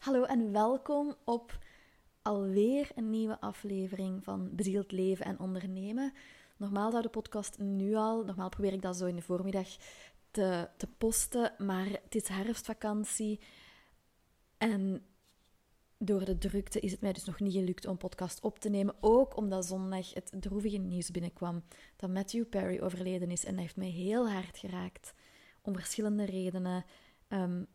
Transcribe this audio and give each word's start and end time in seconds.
Hallo 0.00 0.22
en 0.22 0.52
welkom 0.52 1.14
op 1.24 1.58
alweer 2.22 2.90
een 2.94 3.10
nieuwe 3.10 3.40
aflevering 3.40 4.24
van 4.24 4.48
Bezield 4.52 4.92
Leven 4.92 5.24
en 5.24 5.38
Ondernemen. 5.38 6.12
Normaal 6.56 6.90
zou 6.90 7.02
de 7.02 7.08
podcast 7.08 7.58
nu 7.58 7.94
al, 7.94 8.24
normaal 8.24 8.48
probeer 8.48 8.72
ik 8.72 8.82
dat 8.82 8.96
zo 8.96 9.06
in 9.06 9.16
de 9.16 9.22
voormiddag 9.22 9.68
te, 10.30 10.68
te 10.76 10.86
posten, 10.98 11.54
maar 11.58 11.86
het 11.86 12.14
is 12.14 12.28
herfstvakantie 12.28 13.40
en 14.58 15.02
door 15.98 16.24
de 16.24 16.38
drukte 16.38 16.80
is 16.80 16.90
het 16.90 17.00
mij 17.00 17.12
dus 17.12 17.24
nog 17.24 17.40
niet 17.40 17.52
gelukt 17.52 17.86
om 17.86 17.96
podcast 17.96 18.40
op 18.40 18.58
te 18.58 18.68
nemen. 18.68 18.94
Ook 19.00 19.36
omdat 19.36 19.66
zondag 19.66 20.14
het 20.14 20.32
droevige 20.40 20.76
nieuws 20.76 21.10
binnenkwam 21.10 21.62
dat 21.96 22.10
Matthew 22.10 22.48
Perry 22.48 22.80
overleden 22.80 23.30
is 23.30 23.44
en 23.44 23.52
dat 23.52 23.60
heeft 23.60 23.76
mij 23.76 23.90
heel 23.90 24.30
hard 24.30 24.58
geraakt. 24.58 25.14
Om 25.62 25.74
verschillende 25.74 26.24
redenen. 26.24 26.84
Um, 27.28 27.66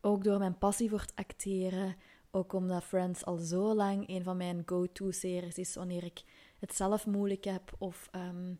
ook 0.00 0.24
door 0.24 0.38
mijn 0.38 0.58
passie 0.58 0.90
voor 0.90 1.00
het 1.00 1.12
acteren. 1.14 1.96
Ook 2.30 2.52
omdat 2.52 2.84
Friends 2.84 3.24
al 3.24 3.36
zo 3.36 3.74
lang 3.74 4.08
een 4.08 4.22
van 4.22 4.36
mijn 4.36 4.62
go-to-series 4.66 5.58
is 5.58 5.74
wanneer 5.74 6.04
ik 6.04 6.22
het 6.58 6.74
zelf 6.74 7.06
moeilijk 7.06 7.44
heb 7.44 7.74
of 7.78 8.08
ehm, 8.10 8.54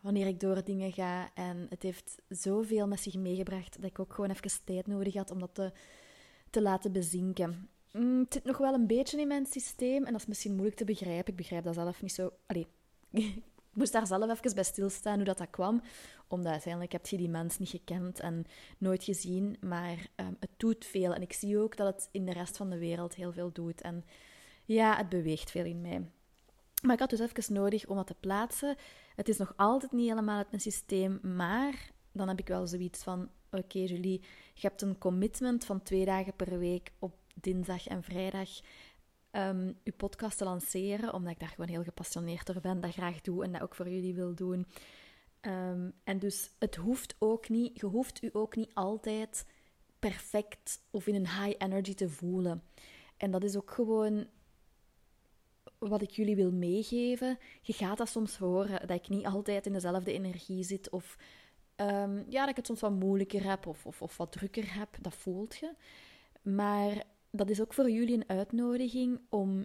wanneer 0.00 0.26
ik 0.26 0.40
door 0.40 0.64
dingen 0.64 0.92
ga. 0.92 1.34
En 1.34 1.66
het 1.68 1.82
heeft 1.82 2.22
zoveel 2.28 2.86
met 2.86 3.00
zich 3.00 3.14
meegebracht 3.14 3.76
dat 3.80 3.90
ik 3.90 3.98
ook 3.98 4.14
gewoon 4.14 4.30
even 4.30 4.64
tijd 4.64 4.86
nodig 4.86 5.14
had 5.14 5.30
om 5.30 5.38
dat 5.38 5.54
te, 5.54 5.72
te 6.50 6.62
laten 6.62 6.92
bezinken. 6.92 7.68
Mm, 7.92 8.18
het 8.18 8.32
zit 8.32 8.44
nog 8.44 8.58
wel 8.58 8.74
een 8.74 8.86
beetje 8.86 9.20
in 9.20 9.28
mijn 9.28 9.46
systeem 9.46 10.04
en 10.04 10.12
dat 10.12 10.20
is 10.20 10.26
misschien 10.26 10.52
moeilijk 10.52 10.76
te 10.76 10.84
begrijpen. 10.84 11.32
Ik 11.32 11.36
begrijp 11.36 11.64
dat 11.64 11.74
zelf 11.74 12.02
niet 12.02 12.12
zo. 12.12 12.32
Allee, 12.46 12.66
moest 13.72 13.92
daar 13.92 14.06
zelf 14.06 14.30
even 14.30 14.54
bij 14.54 14.64
stilstaan 14.64 15.16
hoe 15.16 15.24
dat, 15.24 15.38
dat 15.38 15.50
kwam. 15.50 15.82
Omdat 16.28 16.52
uiteindelijk 16.52 16.92
heb 16.92 17.06
je 17.06 17.16
die 17.16 17.28
mens 17.28 17.58
niet 17.58 17.68
gekend 17.68 18.20
en 18.20 18.44
nooit 18.78 19.04
gezien. 19.04 19.56
Maar 19.60 20.06
um, 20.16 20.36
het 20.40 20.50
doet 20.56 20.84
veel. 20.84 21.14
En 21.14 21.22
ik 21.22 21.32
zie 21.32 21.58
ook 21.58 21.76
dat 21.76 21.94
het 21.94 22.08
in 22.12 22.24
de 22.24 22.32
rest 22.32 22.56
van 22.56 22.70
de 22.70 22.78
wereld 22.78 23.14
heel 23.14 23.32
veel 23.32 23.52
doet. 23.52 23.80
En 23.80 24.04
ja, 24.64 24.96
het 24.96 25.08
beweegt 25.08 25.50
veel 25.50 25.64
in 25.64 25.80
mij. 25.80 26.10
Maar 26.82 26.94
ik 26.94 27.00
had 27.00 27.10
dus 27.10 27.20
even 27.20 27.54
nodig 27.54 27.86
om 27.86 27.96
dat 27.96 28.06
te 28.06 28.16
plaatsen. 28.20 28.76
Het 29.16 29.28
is 29.28 29.36
nog 29.36 29.52
altijd 29.56 29.92
niet 29.92 30.08
helemaal 30.08 30.36
uit 30.36 30.50
mijn 30.50 30.62
systeem. 30.62 31.18
Maar 31.22 31.90
dan 32.12 32.28
heb 32.28 32.38
ik 32.38 32.48
wel 32.48 32.66
zoiets 32.66 33.02
van: 33.02 33.30
oké, 33.50 33.62
okay, 33.62 33.84
Julie, 33.84 34.20
je 34.54 34.66
hebt 34.66 34.82
een 34.82 34.98
commitment 34.98 35.64
van 35.64 35.82
twee 35.82 36.04
dagen 36.04 36.34
per 36.34 36.58
week 36.58 36.92
op 36.98 37.14
dinsdag 37.34 37.86
en 37.86 38.02
vrijdag 38.02 38.48
um, 39.32 39.78
uw 39.84 39.92
podcast 39.96 40.38
te 40.38 40.44
lanceren, 40.44 41.14
omdat 41.14 41.32
ik 41.32 41.40
daar 41.40 41.48
gewoon 41.48 41.68
heel 41.68 41.82
gepassioneerd 41.82 42.46
door 42.46 42.60
ben, 42.60 42.80
dat 42.80 42.92
graag 42.92 43.20
doe 43.20 43.44
en 43.44 43.52
dat 43.52 43.62
ook 43.62 43.74
voor 43.74 43.88
jullie 43.88 44.14
wil 44.14 44.34
doen. 44.34 44.66
Um, 45.40 45.92
en 46.04 46.18
dus 46.18 46.50
het 46.58 46.76
hoeft 46.76 47.16
ook 47.18 47.48
niet, 47.48 47.80
je 47.80 47.86
hoeft 47.86 48.22
u 48.22 48.30
ook 48.32 48.56
niet 48.56 48.70
altijd 48.74 49.46
perfect 49.98 50.80
of 50.90 51.06
in 51.06 51.14
een 51.14 51.28
high 51.28 51.54
energy 51.58 51.94
te 51.94 52.08
voelen. 52.08 52.62
En 53.16 53.30
dat 53.30 53.44
is 53.44 53.56
ook 53.56 53.70
gewoon 53.70 54.26
wat 55.78 56.02
ik 56.02 56.10
jullie 56.10 56.36
wil 56.36 56.52
meegeven. 56.52 57.38
Je 57.62 57.72
gaat 57.72 57.98
dat 57.98 58.08
soms 58.08 58.36
horen, 58.36 58.86
dat 58.86 58.96
ik 58.96 59.08
niet 59.08 59.26
altijd 59.26 59.66
in 59.66 59.72
dezelfde 59.72 60.12
energie 60.12 60.62
zit 60.62 60.90
of 60.90 61.16
um, 61.76 62.24
ja, 62.28 62.40
dat 62.40 62.48
ik 62.48 62.56
het 62.56 62.66
soms 62.66 62.80
wat 62.80 62.92
moeilijker 62.92 63.44
heb 63.44 63.66
of, 63.66 63.86
of, 63.86 64.02
of 64.02 64.16
wat 64.16 64.32
drukker 64.32 64.74
heb. 64.74 64.96
Dat 65.00 65.14
voelt 65.14 65.56
je. 65.56 65.74
Maar 66.42 67.04
dat 67.30 67.50
is 67.50 67.60
ook 67.60 67.74
voor 67.74 67.90
jullie 67.90 68.14
een 68.14 68.28
uitnodiging 68.28 69.20
om 69.28 69.64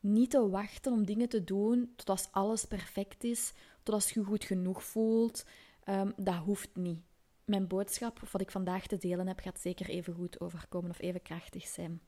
niet 0.00 0.30
te 0.30 0.48
wachten 0.48 0.92
om 0.92 1.06
dingen 1.06 1.28
te 1.28 1.44
doen 1.44 1.92
tot 1.96 2.08
als 2.08 2.28
alles 2.30 2.64
perfect 2.64 3.24
is, 3.24 3.52
tot 3.82 3.94
als 3.94 4.10
je 4.10 4.24
goed 4.24 4.44
genoeg 4.44 4.84
voelt. 4.84 5.44
Um, 5.88 6.12
dat 6.16 6.34
hoeft 6.34 6.76
niet. 6.76 7.00
Mijn 7.44 7.66
boodschap, 7.66 8.20
wat 8.30 8.40
ik 8.40 8.50
vandaag 8.50 8.86
te 8.86 8.96
delen 8.96 9.26
heb, 9.26 9.40
gaat 9.40 9.60
zeker 9.60 9.88
even 9.88 10.14
goed 10.14 10.40
overkomen 10.40 10.90
of 10.90 11.00
even 11.00 11.22
krachtig 11.22 11.66
zijn. 11.66 12.00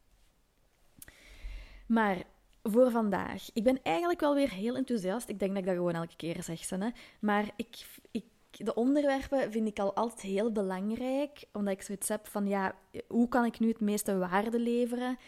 Maar 1.87 2.25
voor 2.63 2.91
vandaag. 2.91 3.51
Ik 3.53 3.63
ben 3.63 3.83
eigenlijk 3.83 4.21
wel 4.21 4.35
weer 4.35 4.51
heel 4.51 4.77
enthousiast. 4.77 5.29
Ik 5.29 5.39
denk 5.39 5.51
dat 5.51 5.61
ik 5.61 5.67
dat 5.67 5.77
gewoon 5.77 5.95
elke 5.95 6.17
keer 6.17 6.43
zeg. 6.43 6.69
Hè. 6.69 6.91
Maar 7.21 7.51
ik, 7.57 7.87
ik 8.11 8.25
de 8.51 8.75
onderwerpen 8.75 9.53
vind 9.53 9.67
ik 9.67 9.79
al 9.79 9.95
altijd 9.95 10.21
heel 10.21 10.53
belangrijk, 10.53 11.45
omdat 11.53 11.73
ik 11.73 11.83
zoiets 11.83 12.09
heb 12.09 12.27
van, 12.27 12.47
ja, 12.47 12.75
hoe 13.09 13.29
kan 13.29 13.45
ik 13.45 13.59
nu 13.59 13.69
het 13.69 13.81
meeste 13.81 14.19
waarde 14.19 14.59
leveren? 14.59 15.19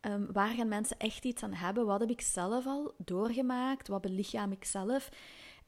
Um, 0.00 0.32
waar 0.32 0.54
gaan 0.54 0.68
mensen 0.68 0.98
echt 0.98 1.24
iets 1.24 1.42
aan 1.42 1.52
hebben? 1.52 1.86
Wat 1.86 2.00
heb 2.00 2.10
ik 2.10 2.20
zelf 2.20 2.66
al 2.66 2.94
doorgemaakt? 2.96 3.88
Wat 3.88 4.00
belichaam 4.00 4.52
ik 4.52 4.64
zelf? 4.64 5.08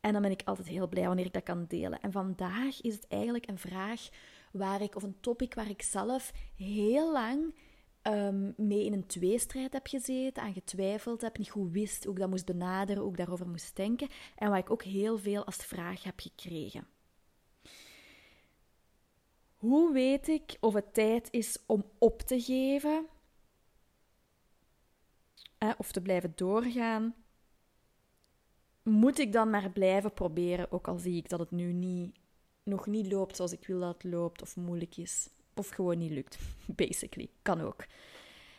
En 0.01 0.13
dan 0.13 0.23
ben 0.23 0.31
ik 0.31 0.43
altijd 0.45 0.69
heel 0.69 0.89
blij 0.89 1.07
wanneer 1.07 1.27
ik 1.27 1.33
dat 1.33 1.43
kan 1.43 1.65
delen. 1.69 2.01
En 2.01 2.13
vandaag 2.13 2.81
is 2.81 2.95
het 2.95 3.07
eigenlijk 3.09 3.49
een 3.49 3.59
vraag 3.59 4.09
waar 4.53 4.83
ik, 4.83 4.97
of 4.97 5.03
een 5.03 5.21
topic 5.21 5.55
waar 5.55 5.69
ik 5.69 5.83
zelf 5.83 6.33
heel 6.57 7.13
lang 7.13 7.55
um, 8.03 8.55
mee 8.57 8.85
in 8.85 8.93
een 8.93 9.07
tweestrijd 9.07 9.73
heb 9.73 9.87
gezeten, 9.87 10.43
aan 10.43 10.53
getwijfeld 10.53 11.21
heb, 11.21 11.39
niet 11.39 11.51
goed 11.51 11.73
wist 11.73 12.05
hoe 12.05 12.13
ik 12.13 12.21
dat 12.21 12.31
moest 12.31 12.47
benaderen, 12.47 13.03
hoe 13.03 13.11
ik 13.11 13.17
daarover 13.17 13.49
moest 13.49 13.77
denken. 13.77 14.09
En 14.37 14.51
waar 14.51 14.59
ik 14.59 14.71
ook 14.71 14.83
heel 14.83 15.19
veel 15.19 15.45
als 15.45 15.57
vraag 15.57 16.03
heb 16.03 16.21
gekregen. 16.21 16.87
Hoe 19.65 19.93
weet 19.93 20.29
ik 20.29 20.57
of 20.61 20.75
het 20.75 20.95
tijd 20.95 21.29
is 21.31 21.59
om 21.67 21.85
op 21.99 22.21
te 22.21 22.41
geven? 22.41 23.07
of 25.79 25.93
te 25.93 26.03
blijven 26.03 26.33
doorgaan? 26.35 27.15
Moet 28.83 29.19
ik 29.19 29.33
dan 29.33 29.51
maar 29.51 29.71
blijven 29.71 30.13
proberen, 30.13 30.73
ook 30.73 30.89
al 30.89 30.99
zie 30.99 31.17
ik 31.17 31.29
dat 31.29 31.39
het 31.39 31.51
nu 31.51 31.73
niet, 31.73 32.17
nog 32.63 32.87
niet 32.87 33.13
loopt 33.13 33.37
zoals 33.37 33.53
ik 33.53 33.67
wil 33.67 33.81
dat 33.81 33.95
het 33.95 34.13
loopt, 34.13 34.43
of 34.43 34.57
moeilijk 34.57 34.97
is, 34.97 35.29
of 35.55 35.69
gewoon 35.69 35.99
niet 35.99 36.11
lukt? 36.11 36.39
Basically, 36.85 37.31
kan 37.43 37.61
ook. 37.61 37.85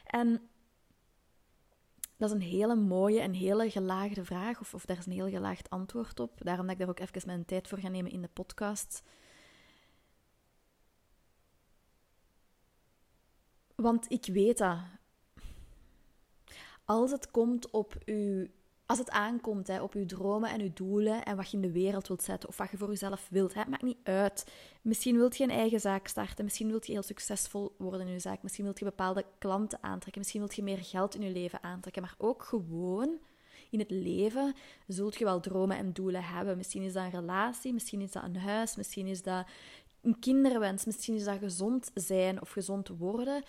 En 0.06 0.50
dat 2.18 2.30
is 2.30 2.36
een 2.36 2.42
hele 2.42 2.76
mooie 2.76 3.20
en 3.20 3.34
hele 3.34 3.70
gelaagde 3.70 4.26
vraag, 4.26 4.60
of, 4.60 4.74
of 4.74 4.86
daar 4.86 4.98
is 4.98 5.06
een 5.06 5.12
heel 5.12 5.30
gelaagd 5.30 5.70
antwoord 5.70 6.20
op. 6.20 6.44
Daarom 6.44 6.66
dat 6.66 6.74
ik 6.74 6.80
daar 6.80 6.90
ook 6.90 7.00
even 7.00 7.22
mijn 7.26 7.46
tijd 7.46 7.68
voor 7.68 7.80
ga 7.80 7.88
nemen 7.88 8.12
in 8.12 8.22
de 8.22 8.30
podcast. 8.34 9.04
Want 13.76 14.12
ik 14.12 14.26
weet 14.26 14.58
dat. 14.58 14.78
Als 16.86 17.12
het 17.12 17.32
komt 17.32 17.70
op 17.70 17.96
uw. 18.06 18.48
Als 18.88 18.98
het 18.98 19.10
aankomt 19.10 19.68
hè, 19.68 19.82
op 19.82 19.94
uw 19.94 20.06
dromen 20.06 20.50
en 20.50 20.62
uw 20.62 20.74
doelen 20.74 21.24
en 21.24 21.36
wat 21.36 21.52
je 21.52 21.56
in 21.56 21.62
de 21.62 21.72
wereld 21.72 22.08
wilt 22.08 22.24
zetten 22.24 22.50
of 22.50 22.58
wat 22.58 22.72
je 22.72 22.78
voor 22.78 22.88
jezelf 22.88 23.28
wilt, 23.30 23.54
hè, 23.54 23.64
maakt 23.70 23.84
niet 23.84 23.98
uit. 24.04 24.52
Misschien 24.82 25.16
wilt 25.16 25.38
je 25.38 25.44
een 25.44 25.50
eigen 25.50 25.80
zaak 25.80 26.08
starten, 26.08 26.44
misschien 26.44 26.68
wilt 26.68 26.86
je 26.86 26.92
heel 26.92 27.04
succesvol 27.04 27.76
worden 27.78 28.08
in 28.08 28.14
je 28.14 28.20
zaak, 28.20 28.44
misschien 28.44 28.64
wilt 28.64 28.80
je 28.80 28.86
bepaalde 28.86 29.26
klanten 29.38 29.84
aantrekken, 29.84 30.22
misschien 30.22 30.40
wilt 30.42 30.56
je 30.56 30.64
meer 30.64 30.78
geld 30.78 31.16
in 31.16 31.22
je 31.22 31.30
leven 31.30 31.64
aantrekken, 31.64 32.02
maar 32.02 32.16
ook 32.18 32.44
gewoon 32.44 33.20
in 33.70 33.80
het 33.80 33.92
leven 33.92 34.54
zult 34.88 35.16
je 35.16 35.24
wel 35.24 35.40
dromen 35.40 35.78
en 35.78 35.94
doelen 35.94 36.24
hebben. 36.24 36.58
Misschien 36.58 36.84
is 36.84 36.94
dat 36.94 37.04
een 37.04 37.20
relatie, 37.20 37.74
misschien 37.74 38.02
is 38.02 38.12
dat 38.12 38.24
een 38.24 38.38
huis, 38.38 38.76
misschien 38.76 39.08
is 39.08 39.22
dat 39.22 39.48
een 40.06 40.20
kinderwens, 40.20 40.86
misschien 40.86 41.16
is 41.16 41.24
dat 41.24 41.38
gezond 41.38 41.92
zijn 41.94 42.42
of 42.42 42.50
gezond 42.50 42.88
worden. 42.88 43.44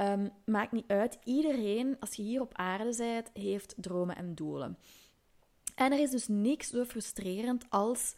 Um, 0.00 0.30
maakt 0.44 0.72
niet 0.72 0.86
uit. 0.86 1.18
Iedereen, 1.24 1.96
als 2.00 2.14
je 2.14 2.22
hier 2.22 2.40
op 2.40 2.54
aarde 2.54 2.94
bent, 2.96 3.30
heeft 3.32 3.74
dromen 3.76 4.16
en 4.16 4.34
doelen. 4.34 4.78
En 5.74 5.92
er 5.92 5.98
is 5.98 6.10
dus 6.10 6.28
niks 6.28 6.68
zo 6.68 6.84
frustrerend 6.84 7.64
als 7.68 8.14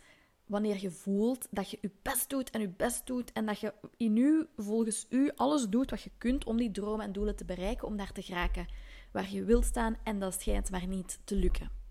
wanneer 0.46 0.80
je 0.80 0.90
voelt 0.90 1.46
dat 1.50 1.70
je 1.70 1.78
je 1.80 1.90
best 2.02 2.28
doet 2.30 2.50
en 2.50 2.60
je 2.60 2.68
best 2.68 3.06
doet 3.06 3.32
en 3.32 3.46
dat 3.46 3.60
je 3.60 3.74
in 3.96 4.16
u, 4.16 4.46
volgens 4.56 5.06
u, 5.08 5.30
alles 5.34 5.68
doet 5.68 5.90
wat 5.90 6.02
je 6.02 6.10
kunt 6.18 6.44
om 6.44 6.56
die 6.56 6.70
dromen 6.70 7.04
en 7.04 7.12
doelen 7.12 7.36
te 7.36 7.44
bereiken, 7.44 7.88
om 7.88 7.96
daar 7.96 8.12
te 8.12 8.22
geraken 8.22 8.66
waar 9.12 9.30
je 9.30 9.44
wilt 9.44 9.64
staan 9.64 9.96
en 10.02 10.18
dat 10.18 10.40
schijnt 10.40 10.70
maar 10.70 10.86
niet 10.86 11.18
te 11.24 11.36
lukken 11.36 11.85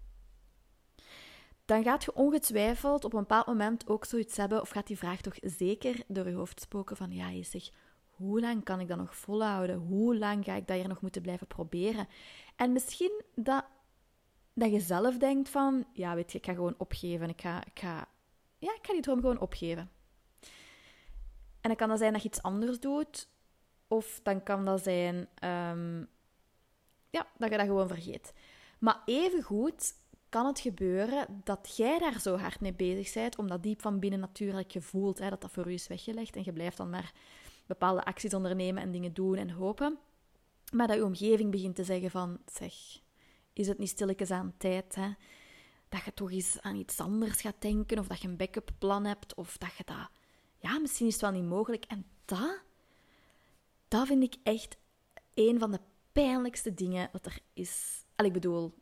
dan 1.66 1.84
gaat 1.84 2.03
je 2.03 2.16
ongetwijfeld 2.16 3.03
op 3.03 3.14
een 3.14 3.20
bepaald 3.20 3.46
moment 3.48 3.88
ook 3.88 4.06
zoiets 4.06 4.38
hebben, 4.38 4.62
of 4.62 4.70
gaat 4.70 4.88
die 4.88 4.98
vraag 4.98 5.22
toch 5.22 5.36
zeker 5.42 6.03
door 6.08 6.28
je 6.28 6.36
hoofd 6.36 6.62
spoken 6.62 6.98
van, 6.98 7.12
ja, 7.12 7.30
je 7.30 7.44
zegt, 7.44 7.72
hoe 8.16 8.40
lang 8.40 8.64
kan 8.64 8.80
ik 8.80 8.88
dat 8.88 8.98
nog 8.98 9.16
volhouden? 9.16 9.78
Hoe 9.78 10.18
lang 10.18 10.46
ga 10.46 10.53
ik 10.53 10.68
dat 10.68 10.78
hier 10.78 10.88
nog 10.88 11.02
moeten 11.02 11.22
blijven 11.22 11.47
proberen? 11.47 12.08
En 12.56 12.72
misschien 12.72 13.23
dat, 13.35 13.66
dat 14.53 14.72
je 14.72 14.79
zelf 14.79 15.17
denkt 15.17 15.50
van, 15.50 15.85
ja, 15.94 16.16
weet 16.16 16.32
je, 16.32 16.38
ik 16.38 16.46
ga 16.46 16.53
gewoon 16.53 16.76
opgeven. 16.78 17.29
Ik 17.29 17.41
ga, 17.41 17.66
ik 17.66 17.79
ga, 17.79 18.08
ja, 18.58 18.73
ik 18.73 18.85
ga 18.85 18.94
die 18.94 19.02
droom 19.02 19.20
gewoon 19.20 19.40
opgeven. 19.40 19.90
En 21.61 21.72
dan 21.72 21.76
kan 21.76 21.90
dat 21.90 21.97
zijn 21.97 22.14
dat 22.14 22.22
je 22.22 22.28
iets 22.28 22.41
anders 22.41 22.79
doet, 22.79 23.28
of 23.88 24.20
dan 24.23 24.44
kan 24.44 24.66
dat 24.66 24.84
zijn, 24.84 25.16
um, 25.44 26.08
ja, 27.09 27.28
dat 27.38 27.50
je 27.50 27.58
dat 27.58 27.66
gewoon 27.66 27.88
vergeet. 27.88 28.34
Maar 28.79 29.02
evengoed 29.06 29.94
kan 30.35 30.46
het 30.46 30.59
gebeuren 30.59 31.41
dat 31.43 31.73
jij 31.78 31.99
daar 31.99 32.20
zo 32.20 32.37
hard 32.37 32.59
mee 32.59 32.73
bezig 32.73 33.14
bent, 33.14 33.37
omdat 33.37 33.64
diep 33.64 33.82
van 33.82 33.99
binnen 33.99 34.20
natuurlijk 34.20 34.72
je 34.72 34.82
voelt 34.82 35.20
hè, 35.20 35.29
dat 35.29 35.41
dat 35.41 35.52
voor 35.52 35.67
u 35.67 35.73
is 35.73 35.87
weggelegd 35.87 36.35
en 36.35 36.41
je 36.46 36.53
blijft 36.53 36.78
dan 36.78 36.90
maar 36.90 37.14
bepaalde 37.66 38.05
acties 38.05 38.34
ondernemen 38.34 38.84
en 38.84 38.91
dingen 38.91 39.14
doen 39.14 39.35
en 39.35 39.49
hopen. 39.49 39.97
Maar 40.73 40.87
dat 40.87 40.96
je 40.96 41.03
omgeving 41.03 41.52
begint 41.52 41.76
te 41.76 41.84
zeggen 41.84 42.11
van, 42.11 42.40
zeg, 42.46 42.73
is 43.53 43.67
het 43.67 43.78
niet 43.78 43.90
stilletjes 43.90 44.32
aan 44.32 44.53
tijd, 44.58 44.96
hè? 44.96 45.09
Dat 45.90 46.03
je 46.03 46.14
toch 46.14 46.32
eens 46.32 46.61
aan 46.61 46.76
iets 46.76 46.99
anders 46.99 47.41
gaat 47.41 47.61
denken, 47.61 47.99
of 47.99 48.08
dat 48.08 48.22
je 48.22 48.28
een 48.28 48.37
backup 48.37 48.72
plan 48.78 49.05
hebt, 49.05 49.35
of 49.35 49.58
dat 49.58 49.76
je 49.78 49.84
dat... 49.85 50.09
Ja, 50.58 50.79
misschien 50.79 51.08
is 51.08 51.14
het 51.14 51.22
wel 51.22 51.32
niet 51.32 51.49
mogelijk. 51.49 51.85
En 51.85 52.05
dat, 52.26 52.61
dat 53.87 54.08
vind 54.08 54.23
ik 54.23 54.35
echt 54.43 54.78
een 55.34 55.59
van 55.59 55.72
de 55.72 55.79
pijnlijkste 56.11 56.73
dingen 56.73 57.09
dat 57.11 57.26
er 57.26 57.40
is. 57.53 58.03
Al, 58.16 58.26
ik 58.26 58.34
bedoel, 58.34 58.73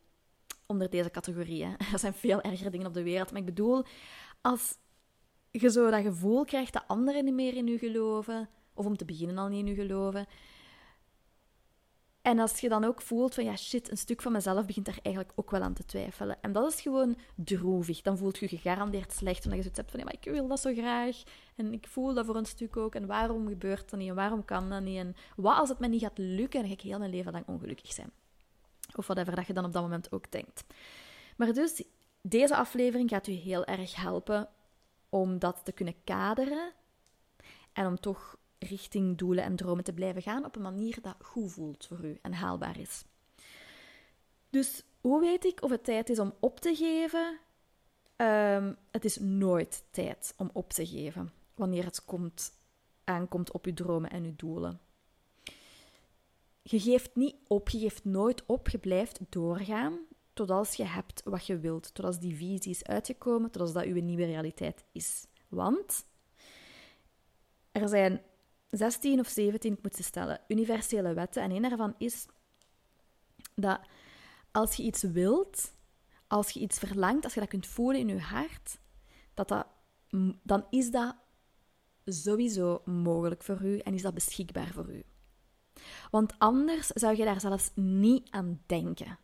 onder 0.66 0.90
deze 0.90 1.10
categorieën. 1.10 1.76
Er 1.92 1.98
zijn 1.98 2.14
veel 2.14 2.40
ergere 2.40 2.70
dingen 2.70 2.86
op 2.86 2.94
de 2.94 3.02
wereld. 3.02 3.30
Maar 3.30 3.40
ik 3.40 3.46
bedoel, 3.46 3.84
als 4.40 4.78
je 5.50 5.70
zo 5.70 5.90
dat 5.90 6.02
gevoel 6.02 6.44
krijgt 6.44 6.72
dat 6.72 6.84
anderen 6.86 7.24
niet 7.24 7.34
meer 7.34 7.54
in 7.54 7.66
je 7.66 7.78
geloven, 7.78 8.48
of 8.74 8.86
om 8.86 8.96
te 8.96 9.04
beginnen 9.04 9.38
al 9.38 9.48
niet 9.48 9.66
in 9.66 9.74
je 9.74 9.74
geloven. 9.74 10.26
En 12.22 12.38
als 12.38 12.60
je 12.60 12.68
dan 12.68 12.84
ook 12.84 13.02
voelt 13.02 13.34
van 13.34 13.44
ja, 13.44 13.56
shit, 13.56 13.90
een 13.90 13.96
stuk 13.96 14.22
van 14.22 14.32
mezelf 14.32 14.66
begint 14.66 14.86
daar 14.86 14.98
eigenlijk 15.02 15.34
ook 15.38 15.50
wel 15.50 15.60
aan 15.60 15.74
te 15.74 15.84
twijfelen. 15.84 16.36
En 16.40 16.52
dat 16.52 16.72
is 16.72 16.80
gewoon 16.80 17.16
droevig. 17.34 18.00
Dan 18.00 18.18
voelt 18.18 18.38
je 18.38 18.46
je 18.50 18.56
gegarandeerd 18.56 19.12
slecht, 19.12 19.44
omdat 19.44 19.54
je 19.54 19.60
zoiets 19.60 19.76
hebt 19.76 19.90
van 19.90 20.00
ja, 20.00 20.04
maar 20.04 20.14
ik 20.14 20.32
wil 20.32 20.48
dat 20.48 20.60
zo 20.60 20.72
graag. 20.72 21.22
En 21.54 21.72
ik 21.72 21.86
voel 21.88 22.14
dat 22.14 22.26
voor 22.26 22.36
een 22.36 22.46
stuk 22.46 22.76
ook. 22.76 22.94
En 22.94 23.06
waarom 23.06 23.48
gebeurt 23.48 23.90
dat 23.90 23.98
niet? 23.98 24.08
En 24.08 24.14
waarom 24.14 24.44
kan 24.44 24.70
dat 24.70 24.82
niet? 24.82 24.98
En 24.98 25.16
wat 25.36 25.58
als 25.58 25.68
het 25.68 25.78
me 25.78 25.88
niet 25.88 26.00
gaat 26.00 26.18
lukken? 26.18 26.60
Dan 26.60 26.68
ga 26.68 26.74
ik 26.74 26.80
heel 26.80 26.98
mijn 26.98 27.10
leven 27.10 27.32
lang 27.32 27.46
ongelukkig 27.46 27.92
zijn. 27.92 28.10
Of 28.98 29.06
whatever 29.06 29.34
dat 29.34 29.46
je 29.46 29.52
dan 29.52 29.64
op 29.64 29.72
dat 29.72 29.82
moment 29.82 30.12
ook 30.12 30.30
denkt. 30.30 30.64
Maar 31.36 31.52
dus, 31.52 31.82
deze 32.20 32.56
aflevering 32.56 33.10
gaat 33.10 33.26
u 33.26 33.32
heel 33.32 33.64
erg 33.64 33.96
helpen 33.96 34.48
om 35.08 35.38
dat 35.38 35.60
te 35.64 35.72
kunnen 35.72 35.94
kaderen. 36.04 36.72
En 37.72 37.86
om 37.86 38.00
toch 38.00 38.36
richting 38.58 39.18
doelen 39.18 39.44
en 39.44 39.56
dromen 39.56 39.84
te 39.84 39.92
blijven 39.92 40.22
gaan 40.22 40.44
op 40.44 40.56
een 40.56 40.62
manier 40.62 40.98
dat 41.02 41.16
goed 41.20 41.52
voelt 41.52 41.86
voor 41.86 42.04
u 42.04 42.18
en 42.22 42.32
haalbaar 42.32 42.78
is. 42.78 43.04
Dus 44.50 44.82
hoe 45.00 45.20
weet 45.20 45.44
ik 45.44 45.62
of 45.62 45.70
het 45.70 45.84
tijd 45.84 46.10
is 46.10 46.18
om 46.18 46.34
op 46.40 46.60
te 46.60 46.74
geven? 46.74 47.38
Um, 48.16 48.76
het 48.90 49.04
is 49.04 49.18
nooit 49.18 49.84
tijd 49.90 50.34
om 50.36 50.50
op 50.52 50.72
te 50.72 50.86
geven 50.86 51.32
wanneer 51.54 51.84
het 51.84 52.04
komt, 52.04 52.52
aankomt 53.04 53.52
op 53.52 53.66
uw 53.66 53.74
dromen 53.74 54.10
en 54.10 54.24
uw 54.24 54.36
doelen. 54.36 54.80
Je 56.66 56.80
geeft 56.80 57.14
niet 57.14 57.36
op, 57.46 57.68
je 57.68 57.78
geeft 57.78 58.04
nooit 58.04 58.46
op, 58.46 58.68
je 58.68 58.78
blijft 58.78 59.20
doorgaan 59.28 59.98
totdat 60.32 60.76
je 60.76 60.84
hebt 60.84 61.22
wat 61.24 61.46
je 61.46 61.58
wilt, 61.58 61.94
totdat 61.94 62.20
die 62.20 62.36
visie 62.36 62.70
is 62.70 62.84
uitgekomen, 62.84 63.50
totdat 63.50 63.74
dat 63.74 63.84
uw 63.84 64.02
nieuwe 64.02 64.24
realiteit 64.24 64.84
is. 64.92 65.26
Want 65.48 66.06
er 67.72 67.88
zijn 67.88 68.22
16 68.70 69.20
of 69.20 69.28
17, 69.28 69.72
ik 69.72 69.82
moet 69.82 69.94
ze 69.94 70.02
stellen, 70.02 70.40
universele 70.48 71.14
wetten. 71.14 71.42
En 71.42 71.50
een 71.50 71.62
daarvan 71.62 71.94
is 71.98 72.26
dat 73.54 73.80
als 74.50 74.74
je 74.74 74.82
iets 74.82 75.02
wilt, 75.02 75.72
als 76.26 76.50
je 76.50 76.60
iets 76.60 76.78
verlangt, 76.78 77.24
als 77.24 77.34
je 77.34 77.40
dat 77.40 77.48
kunt 77.48 77.66
voelen 77.66 78.00
in 78.00 78.08
je 78.08 78.20
hart, 78.20 78.78
dat 79.34 79.48
dat, 79.48 79.66
dan 80.42 80.66
is 80.70 80.90
dat 80.90 81.16
sowieso 82.04 82.82
mogelijk 82.84 83.42
voor 83.42 83.62
u 83.62 83.78
en 83.78 83.94
is 83.94 84.02
dat 84.02 84.14
beschikbaar 84.14 84.72
voor 84.72 84.92
u. 84.92 85.04
Want 86.10 86.34
anders 86.38 86.86
zou 86.86 87.16
je 87.16 87.24
daar 87.24 87.40
zelfs 87.40 87.70
niet 87.74 88.30
aan 88.30 88.60
denken. 88.66 89.18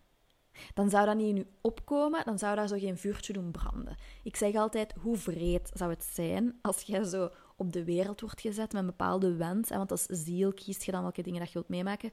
Dan 0.75 0.91
zou 0.91 1.07
dat 1.07 1.17
niet 1.17 1.29
in 1.29 1.37
u 1.37 1.47
opkomen, 1.61 2.25
dan 2.25 2.39
zou 2.39 2.57
dat 2.57 2.69
zo 2.69 2.79
geen 2.79 2.99
vuurtje 2.99 3.33
doen 3.33 3.51
branden. 3.51 3.97
Ik 4.23 4.37
zeg 4.37 4.55
altijd, 4.55 4.95
hoe 5.01 5.17
vreed 5.17 5.71
zou 5.75 5.91
het 5.91 6.05
zijn 6.05 6.59
als 6.63 6.83
jij 6.83 7.05
zo 7.05 7.31
op 7.57 7.73
de 7.73 7.85
wereld 7.85 8.21
wordt 8.21 8.41
gezet 8.41 8.73
met 8.73 8.81
een 8.81 8.87
bepaalde 8.87 9.37
wens. 9.37 9.69
Want 9.69 9.91
als 9.91 10.07
ziel 10.07 10.53
kiest 10.53 10.83
je 10.83 10.93
dan 10.93 11.03
welke 11.03 11.23
dingen 11.23 11.39
dat 11.39 11.49
je 11.49 11.55
wilt 11.55 11.69
meemaken. 11.69 12.11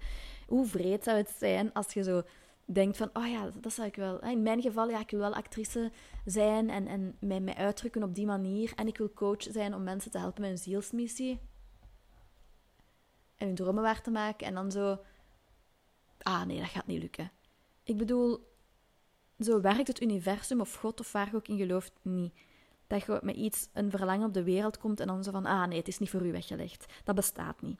Hoe 0.48 0.66
vreed 0.66 1.04
zou 1.04 1.18
het 1.18 1.36
zijn 1.40 1.74
als 1.74 1.94
je 1.94 2.04
zo 2.04 2.22
denkt 2.66 2.98
van, 2.98 3.10
oh 3.14 3.28
ja, 3.28 3.50
dat 3.62 3.74
zou 3.74 3.88
ik 3.88 3.96
wel. 3.96 4.20
In 4.20 4.42
mijn 4.42 4.62
geval, 4.62 4.90
ja, 4.90 5.00
ik 5.00 5.10
wil 5.10 5.20
wel 5.20 5.34
actrice 5.34 5.92
zijn 6.26 6.70
en, 6.70 6.88
en 6.88 7.16
mij, 7.20 7.40
mij 7.40 7.56
uitdrukken 7.56 8.04
op 8.04 8.16
die 8.16 8.26
manier. 8.26 8.74
En 8.76 8.88
ik 8.88 8.98
wil 8.98 9.14
coach 9.14 9.44
zijn 9.44 9.76
om 9.76 9.84
mensen 9.84 10.12
te 10.12 10.18
helpen 10.18 10.42
met 10.42 10.50
hun 10.50 10.60
zielsmissie. 10.60 11.40
En 13.38 13.46
hun 13.46 13.56
dromen 13.56 13.84
waar 13.84 14.02
te 14.02 14.12
maken. 14.12 14.48
En 14.48 14.54
dan 14.54 14.72
zo, 14.72 15.00
ah 16.22 16.44
nee, 16.44 16.60
dat 16.60 16.70
gaat 16.70 16.88
niet 16.88 17.02
lukken. 17.02 17.32
Ik 17.84 17.98
bedoel, 17.98 18.56
zo 19.40 19.62
werkt 19.62 19.88
het 19.88 20.02
universum 20.02 20.62
of 20.62 20.76
God 20.76 21.00
of 21.00 21.12
waar 21.12 21.30
je 21.30 21.36
ook 21.36 21.48
in 21.48 21.58
gelooft 21.58 21.94
niet. 22.02 22.34
Dat 22.88 23.06
je 23.06 23.20
met 23.22 23.36
iets, 23.36 23.70
een 23.74 23.90
verlangen 23.90 24.28
op 24.28 24.34
de 24.34 24.44
wereld 24.44 24.78
komt 24.78 25.00
en 25.00 25.08
dan 25.08 25.24
zo 25.24 25.32
van, 25.32 25.46
ah 25.46 25.68
nee, 25.68 25.78
het 25.78 25.88
is 25.88 26.00
niet 26.00 26.10
voor 26.10 26.26
u 26.26 26.32
weggelegd. 26.32 26.86
Dat 27.04 27.16
bestaat 27.16 27.62
niet. 27.62 27.80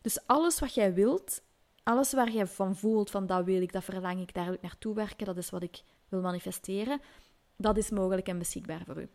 Dus 0.00 0.26
alles 0.26 0.58
wat 0.58 0.74
jij 0.74 0.94
wilt, 0.94 1.42
alles 1.82 2.12
waar 2.12 2.30
jij 2.30 2.46
van 2.46 2.76
voelt, 2.76 3.10
van 3.10 3.26
dat 3.26 3.44
wil 3.44 3.62
ik, 3.62 3.72
dat 3.72 3.84
verlang 3.84 4.20
ik, 4.20 4.34
daar 4.34 4.44
wil 4.44 4.54
ik 4.54 4.62
naartoe 4.62 4.94
werken, 4.94 5.26
dat 5.26 5.36
is 5.36 5.50
wat 5.50 5.62
ik 5.62 5.82
wil 6.08 6.20
manifesteren, 6.20 7.00
dat 7.56 7.76
is 7.76 7.90
mogelijk 7.90 8.28
en 8.28 8.38
beschikbaar 8.38 8.84
voor 8.84 9.00
u. 9.00 9.08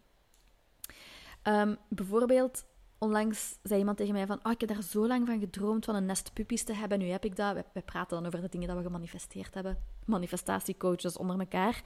Um, 1.44 1.78
bijvoorbeeld, 1.88 2.66
onlangs 3.04 3.58
zei 3.64 3.80
iemand 3.80 3.98
tegen 3.98 4.14
mij 4.14 4.26
van, 4.26 4.40
oh, 4.44 4.52
ik 4.52 4.60
heb 4.60 4.70
daar 4.70 4.84
zo 4.84 5.08
lang 5.08 5.28
van 5.28 5.40
gedroomd 5.40 5.86
van 5.86 5.96
een 5.96 6.06
nest 6.06 6.34
puppies 6.34 6.64
te 6.64 6.74
hebben. 6.74 7.00
Nu 7.00 7.08
heb 7.08 7.26
ik 7.26 7.36
dat. 7.36 7.56
We, 7.74 7.82
praten 7.82 8.18
dan 8.18 8.26
over 8.26 8.42
de 8.42 8.50
dingen 8.50 8.68
dat 8.68 8.78
we 8.78 8.84
gemanifesteerd 8.84 9.54
hebben. 9.54 9.78
Manifestatiecoaches 10.06 11.18
onder 11.18 11.40
elkaar. 11.40 11.82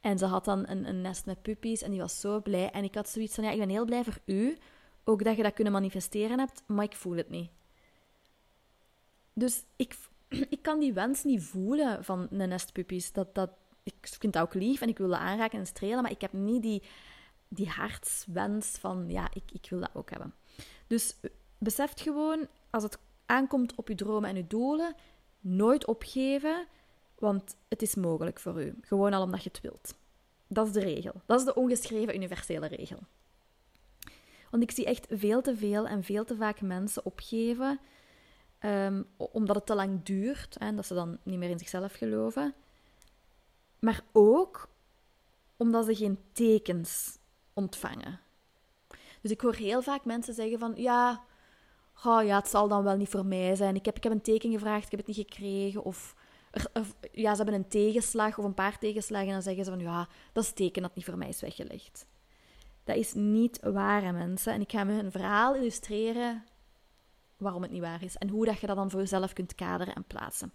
En 0.00 0.18
ze 0.18 0.24
had 0.24 0.44
dan 0.44 0.68
een, 0.68 0.88
een, 0.88 1.00
nest 1.00 1.26
met 1.26 1.42
puppies 1.42 1.82
en 1.82 1.90
die 1.90 2.00
was 2.00 2.20
zo 2.20 2.40
blij. 2.40 2.70
En 2.70 2.84
ik 2.84 2.94
had 2.94 3.08
zoiets 3.08 3.34
van, 3.34 3.44
ja, 3.44 3.50
ik 3.50 3.58
ben 3.58 3.68
heel 3.68 3.84
blij 3.84 4.04
voor 4.04 4.18
u. 4.24 4.58
Ook 5.04 5.24
dat 5.24 5.36
je 5.36 5.42
dat 5.42 5.54
kunnen 5.54 5.72
manifesteren 5.72 6.38
hebt, 6.38 6.62
maar 6.66 6.84
ik 6.84 6.96
voel 6.96 7.16
het 7.16 7.30
niet. 7.30 7.50
Dus 9.32 9.64
ik, 9.76 9.96
ik 10.56 10.62
kan 10.62 10.80
die 10.80 10.92
wens 10.92 11.24
niet 11.24 11.42
voelen 11.42 12.04
van 12.04 12.26
een 12.30 12.48
nest 12.48 12.72
puppies. 12.72 13.12
Dat, 13.12 13.34
dat, 13.34 13.50
ik 13.82 13.96
vind 14.00 14.32
dat 14.32 14.42
ook 14.42 14.54
lief 14.54 14.80
en 14.80 14.88
ik 14.88 14.98
wil 14.98 15.08
dat 15.08 15.18
aanraken 15.18 15.58
en 15.58 15.66
strelen, 15.66 16.02
maar 16.02 16.10
ik 16.10 16.20
heb 16.20 16.32
niet 16.32 16.62
die, 16.62 16.82
die 17.48 17.68
hartswens 17.68 18.66
van, 18.78 19.04
ja, 19.08 19.28
ik, 19.32 19.42
ik 19.52 19.66
wil 19.70 19.80
dat 19.80 19.90
ook 19.94 20.10
hebben. 20.10 20.34
Dus 20.86 21.16
beseft 21.58 22.00
gewoon, 22.00 22.48
als 22.70 22.82
het 22.82 22.98
aankomt 23.26 23.74
op 23.74 23.88
je 23.88 23.94
dromen 23.94 24.30
en 24.30 24.36
je 24.36 24.46
doelen, 24.46 24.94
nooit 25.40 25.86
opgeven, 25.86 26.66
want 27.18 27.56
het 27.68 27.82
is 27.82 27.94
mogelijk 27.94 28.40
voor 28.40 28.62
u. 28.62 28.74
Gewoon 28.80 29.12
al 29.12 29.22
omdat 29.22 29.42
je 29.42 29.50
het 29.52 29.60
wilt. 29.60 29.94
Dat 30.46 30.66
is 30.66 30.72
de 30.72 30.80
regel. 30.80 31.12
Dat 31.26 31.38
is 31.38 31.46
de 31.46 31.54
ongeschreven 31.54 32.14
universele 32.14 32.66
regel. 32.66 32.98
Want 34.50 34.62
ik 34.62 34.70
zie 34.70 34.84
echt 34.84 35.06
veel 35.10 35.42
te 35.42 35.56
veel 35.56 35.86
en 35.86 36.04
veel 36.04 36.24
te 36.24 36.36
vaak 36.36 36.60
mensen 36.60 37.04
opgeven 37.04 37.80
um, 38.60 39.06
omdat 39.16 39.56
het 39.56 39.66
te 39.66 39.74
lang 39.74 40.02
duurt 40.02 40.56
en 40.56 40.76
dat 40.76 40.86
ze 40.86 40.94
dan 40.94 41.18
niet 41.22 41.38
meer 41.38 41.50
in 41.50 41.58
zichzelf 41.58 41.92
geloven. 41.92 42.54
Maar 43.78 44.04
ook 44.12 44.68
omdat 45.56 45.84
ze 45.84 45.94
geen 45.94 46.18
tekens 46.32 47.18
ontvangen. 47.52 48.20
Dus 49.20 49.30
ik 49.30 49.40
hoor 49.40 49.54
heel 49.54 49.82
vaak 49.82 50.04
mensen 50.04 50.34
zeggen 50.34 50.58
van 50.58 50.72
ja, 50.76 51.24
ja, 52.02 52.36
het 52.36 52.48
zal 52.48 52.68
dan 52.68 52.84
wel 52.84 52.96
niet 52.96 53.08
voor 53.08 53.26
mij 53.26 53.54
zijn. 53.54 53.74
Ik 53.74 53.84
heb, 53.84 53.96
ik 53.96 54.02
heb 54.02 54.12
een 54.12 54.22
teken 54.22 54.50
gevraagd, 54.50 54.84
ik 54.84 54.90
heb 54.90 55.06
het 55.06 55.16
niet 55.16 55.28
gekregen. 55.28 55.84
Of, 55.84 56.14
ja, 57.12 57.30
ze 57.30 57.36
hebben 57.36 57.54
een 57.54 57.68
tegenslag 57.68 58.38
of 58.38 58.44
een 58.44 58.54
paar 58.54 58.78
tegenslagen 58.78 59.26
en 59.26 59.32
dan 59.32 59.42
zeggen 59.42 59.64
ze 59.64 59.70
van 59.70 59.80
ja, 59.80 60.08
dat 60.32 60.44
is 60.44 60.52
teken 60.52 60.82
dat 60.82 60.94
niet 60.94 61.04
voor 61.04 61.18
mij 61.18 61.28
is 61.28 61.40
weggelegd. 61.40 62.06
Dat 62.84 62.96
is 62.96 63.14
niet 63.14 63.60
waar, 63.62 64.14
mensen. 64.14 64.52
En 64.52 64.60
ik 64.60 64.70
ga 64.70 64.84
me 64.84 65.02
een 65.02 65.10
verhaal 65.10 65.54
illustreren 65.54 66.44
waarom 67.36 67.62
het 67.62 67.70
niet 67.70 67.80
waar 67.80 68.02
is 68.02 68.16
en 68.16 68.28
hoe 68.28 68.44
dat 68.44 68.60
je 68.60 68.66
dat 68.66 68.76
dan 68.76 68.90
voor 68.90 69.00
jezelf 69.00 69.32
kunt 69.32 69.54
kaderen 69.54 69.94
en 69.94 70.04
plaatsen. 70.04 70.52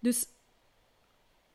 Dus 0.00 0.26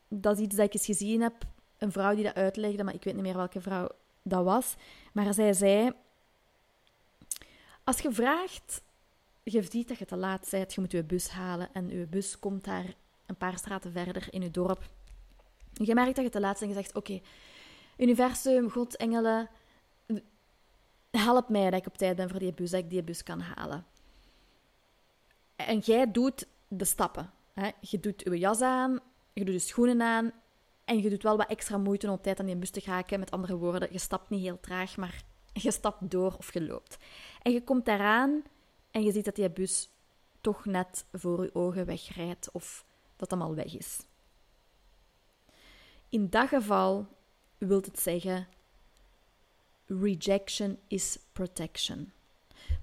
dat 0.07 0.37
is 0.37 0.43
iets 0.43 0.55
dat 0.55 0.65
ik 0.65 0.73
eens 0.73 0.85
gezien 0.85 1.21
heb. 1.21 1.33
Een 1.77 1.91
vrouw 1.91 2.15
die 2.15 2.23
dat 2.23 2.35
uitlegde, 2.35 2.83
maar 2.83 2.93
ik 2.93 3.03
weet 3.03 3.13
niet 3.13 3.23
meer 3.23 3.35
welke 3.35 3.61
vrouw 3.61 3.89
dat 4.21 4.43
was. 4.43 4.75
Maar 5.13 5.33
zij 5.33 5.53
zei 5.53 5.91
als 7.85 7.99
je 7.99 8.11
vraagt, 8.11 8.81
je 9.43 9.61
ziet 9.61 9.87
dat 9.87 9.97
je 9.97 10.05
te 10.05 10.15
laat 10.15 10.47
bent, 10.51 10.73
je 10.73 10.81
moet 10.81 10.91
je 10.91 11.03
bus 11.03 11.29
halen 11.29 11.69
en 11.73 11.89
je 11.89 12.07
bus 12.07 12.39
komt 12.39 12.63
daar 12.63 12.93
een 13.25 13.35
paar 13.35 13.57
straten 13.57 13.91
verder 13.91 14.27
in 14.29 14.41
je 14.41 14.51
dorp. 14.51 14.89
Je 15.73 15.93
merkt 15.93 16.15
dat 16.15 16.25
je 16.25 16.31
te 16.31 16.39
laat 16.39 16.59
bent 16.59 16.71
en 16.71 16.77
je 16.77 16.83
zegt, 16.83 16.95
oké, 16.95 17.21
universum, 17.97 18.69
God, 18.69 18.95
engelen, 18.95 19.49
help 21.11 21.49
mij 21.49 21.69
dat 21.69 21.79
ik 21.79 21.87
op 21.87 21.97
tijd 21.97 22.15
ben 22.15 22.29
voor 22.29 22.39
die 22.39 22.53
bus, 22.53 22.71
dat 22.71 22.79
ik 22.79 22.89
die 22.89 23.03
bus 23.03 23.23
kan 23.23 23.39
halen. 23.39 23.85
En 25.55 25.79
jij 25.79 26.11
doet 26.11 26.47
de 26.67 26.85
stappen. 26.85 27.31
Hè? 27.53 27.69
Je 27.79 27.99
doet 27.99 28.21
je 28.21 28.37
jas 28.37 28.61
aan, 28.61 28.99
je 29.33 29.45
doet 29.45 29.53
je 29.53 29.59
schoenen 29.59 30.01
aan 30.01 30.31
en 30.85 31.01
je 31.01 31.09
doet 31.09 31.23
wel 31.23 31.37
wat 31.37 31.49
extra 31.49 31.77
moeite 31.77 32.07
om 32.07 32.13
op 32.13 32.23
tijd 32.23 32.39
aan 32.39 32.45
die 32.45 32.55
bus 32.55 32.69
te 32.69 32.81
geraken. 32.81 33.19
Met 33.19 33.31
andere 33.31 33.55
woorden, 33.55 33.91
je 33.91 33.99
stapt 33.99 34.29
niet 34.29 34.41
heel 34.41 34.59
traag, 34.59 34.97
maar 34.97 35.23
je 35.63 35.71
stapt 35.71 36.11
door 36.11 36.35
of 36.37 36.53
je 36.53 36.65
loopt. 36.65 36.97
En 37.41 37.51
je 37.51 37.63
komt 37.63 37.85
daaraan 37.85 38.43
en 38.91 39.03
je 39.03 39.11
ziet 39.11 39.25
dat 39.25 39.35
die 39.35 39.49
bus 39.49 39.89
toch 40.41 40.65
net 40.65 41.05
voor 41.11 41.43
je 41.43 41.55
ogen 41.55 41.85
wegrijdt 41.85 42.51
of 42.51 42.85
dat 43.15 43.31
hem 43.31 43.41
al 43.41 43.55
weg 43.55 43.75
is. 43.77 43.99
In 46.09 46.29
dat 46.29 46.47
geval 46.47 47.07
wil 47.57 47.81
het 47.81 47.99
zeggen: 47.99 48.47
rejection 49.85 50.79
is 50.87 51.19
protection. 51.33 52.11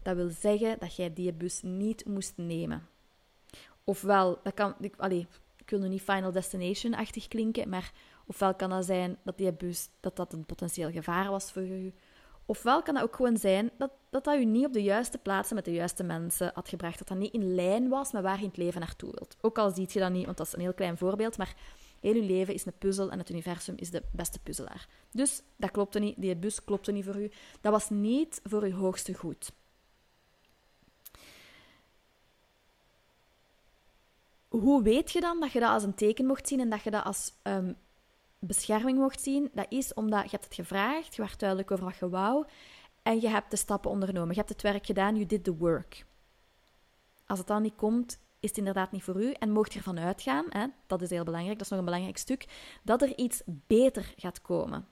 Dat 0.02 0.17
wil 0.17 0.29
zeggen 0.29 0.79
dat 0.79 0.97
jij 0.97 1.12
die 1.12 1.33
bus 1.33 1.62
niet 1.62 2.07
moest 2.07 2.33
nemen. 2.37 2.88
Ofwel, 3.85 4.41
dat 4.43 4.55
kan, 4.55 4.75
ik, 4.81 4.95
allez, 4.97 5.25
wil 5.73 5.81
nu 5.81 5.88
niet 5.88 6.02
Final 6.02 6.33
Destination-achtig 6.33 7.29
klinken, 7.29 7.69
maar 7.69 7.93
ofwel 8.26 8.55
kan 8.55 8.71
dat 8.71 8.85
zijn 8.85 9.19
dat 9.23 9.38
die 9.38 9.52
bus 9.52 9.88
dat 10.00 10.17
dat 10.17 10.33
een 10.33 10.45
potentieel 10.45 10.91
gevaar 10.91 11.31
was 11.31 11.52
voor 11.52 11.62
je, 11.62 11.93
Ofwel 12.46 12.82
kan 12.82 12.94
dat 12.94 13.02
ook 13.02 13.16
gewoon 13.16 13.37
zijn 13.37 13.70
dat 13.78 13.90
dat 14.12 14.25
dat 14.25 14.37
u 14.37 14.44
niet 14.44 14.66
op 14.66 14.72
de 14.72 14.82
juiste 14.82 15.18
plaatsen 15.18 15.54
met 15.54 15.64
de 15.64 15.72
juiste 15.72 16.02
mensen 16.02 16.50
had 16.54 16.68
gebracht. 16.68 16.99
Dat 16.99 17.08
dat 17.08 17.18
niet 17.18 17.32
in 17.32 17.54
lijn 17.54 17.88
was 17.88 18.12
met 18.12 18.22
waar 18.22 18.37
je 18.37 18.42
in 18.42 18.49
het 18.49 18.56
leven 18.56 18.80
naartoe 18.80 19.11
wilt. 19.11 19.37
Ook 19.40 19.58
al 19.58 19.70
ziet 19.70 19.92
je 19.92 19.99
dat 19.99 20.12
niet, 20.12 20.25
want 20.25 20.37
dat 20.37 20.46
is 20.46 20.52
een 20.52 20.61
heel 20.61 20.75
klein 20.75 20.99
voorbeeld, 20.99 21.37
maar 21.37 21.54
heel 22.00 22.14
uw 22.14 22.26
leven 22.26 22.54
is 22.54 22.66
een 22.66 22.78
puzzel 22.78 23.11
en 23.11 23.18
het 23.18 23.30
universum 23.30 23.75
is 23.76 23.90
de 23.90 24.02
beste 24.12 24.38
puzzelaar. 24.38 24.88
Dus 25.11 25.42
dat 25.56 25.70
klopte 25.70 25.99
niet, 25.99 26.14
die 26.18 26.37
bus 26.37 26.64
klopte 26.64 26.92
niet 26.92 27.04
voor 27.04 27.16
u. 27.16 27.30
Dat 27.61 27.72
was 27.72 27.90
niet 27.90 28.40
voor 28.44 28.62
uw 28.62 28.76
hoogste 28.76 29.14
goed. 29.14 29.52
Hoe 34.49 34.82
weet 34.82 35.11
je 35.11 35.20
dan 35.20 35.40
dat 35.40 35.52
je 35.52 35.61
dat 35.61 35.70
als 35.70 35.82
een 35.82 35.94
teken 35.94 36.26
mocht 36.26 36.49
zien 36.49 36.61
en 36.61 36.70
dat 36.70 36.82
je 36.82 36.90
dat 36.90 37.04
als 37.04 37.32
um, 37.42 37.76
bescherming 38.46 38.99
mocht 38.99 39.20
zien? 39.20 39.50
Dat 39.52 39.66
is 39.68 39.94
omdat 39.94 40.22
je 40.22 40.30
hebt 40.30 40.44
het 40.44 40.54
gevraagd, 40.54 41.14
je 41.14 41.22
werd 41.22 41.38
duidelijk 41.38 41.70
over 41.70 41.84
wat 41.84 41.96
je 41.96 42.08
wou 42.08 42.46
en 43.02 43.20
je 43.20 43.28
hebt 43.28 43.50
de 43.50 43.56
stappen 43.56 43.90
ondernomen. 43.90 44.30
Je 44.30 44.40
hebt 44.40 44.49
het 44.49 44.62
werk 44.62 44.87
gedaan, 44.87 45.14
you 45.14 45.26
did 45.26 45.44
the 45.44 45.56
work. 45.56 46.04
Als 47.26 47.38
het 47.38 47.49
dan 47.49 47.62
niet 47.62 47.76
komt, 47.76 48.18
is 48.40 48.49
het 48.49 48.58
inderdaad 48.58 48.92
niet 48.92 49.02
voor 49.02 49.22
u. 49.22 49.32
En 49.32 49.50
mocht 49.50 49.72
je 49.72 49.78
ervan 49.78 49.99
uitgaan, 49.99 50.44
hè, 50.49 50.66
dat 50.87 51.02
is 51.02 51.11
heel 51.11 51.25
belangrijk, 51.25 51.56
dat 51.56 51.64
is 51.64 51.70
nog 51.70 51.78
een 51.78 51.84
belangrijk 51.84 52.18
stuk, 52.18 52.46
dat 52.82 53.02
er 53.02 53.18
iets 53.18 53.42
beter 53.46 54.14
gaat 54.16 54.42
komen. 54.42 54.87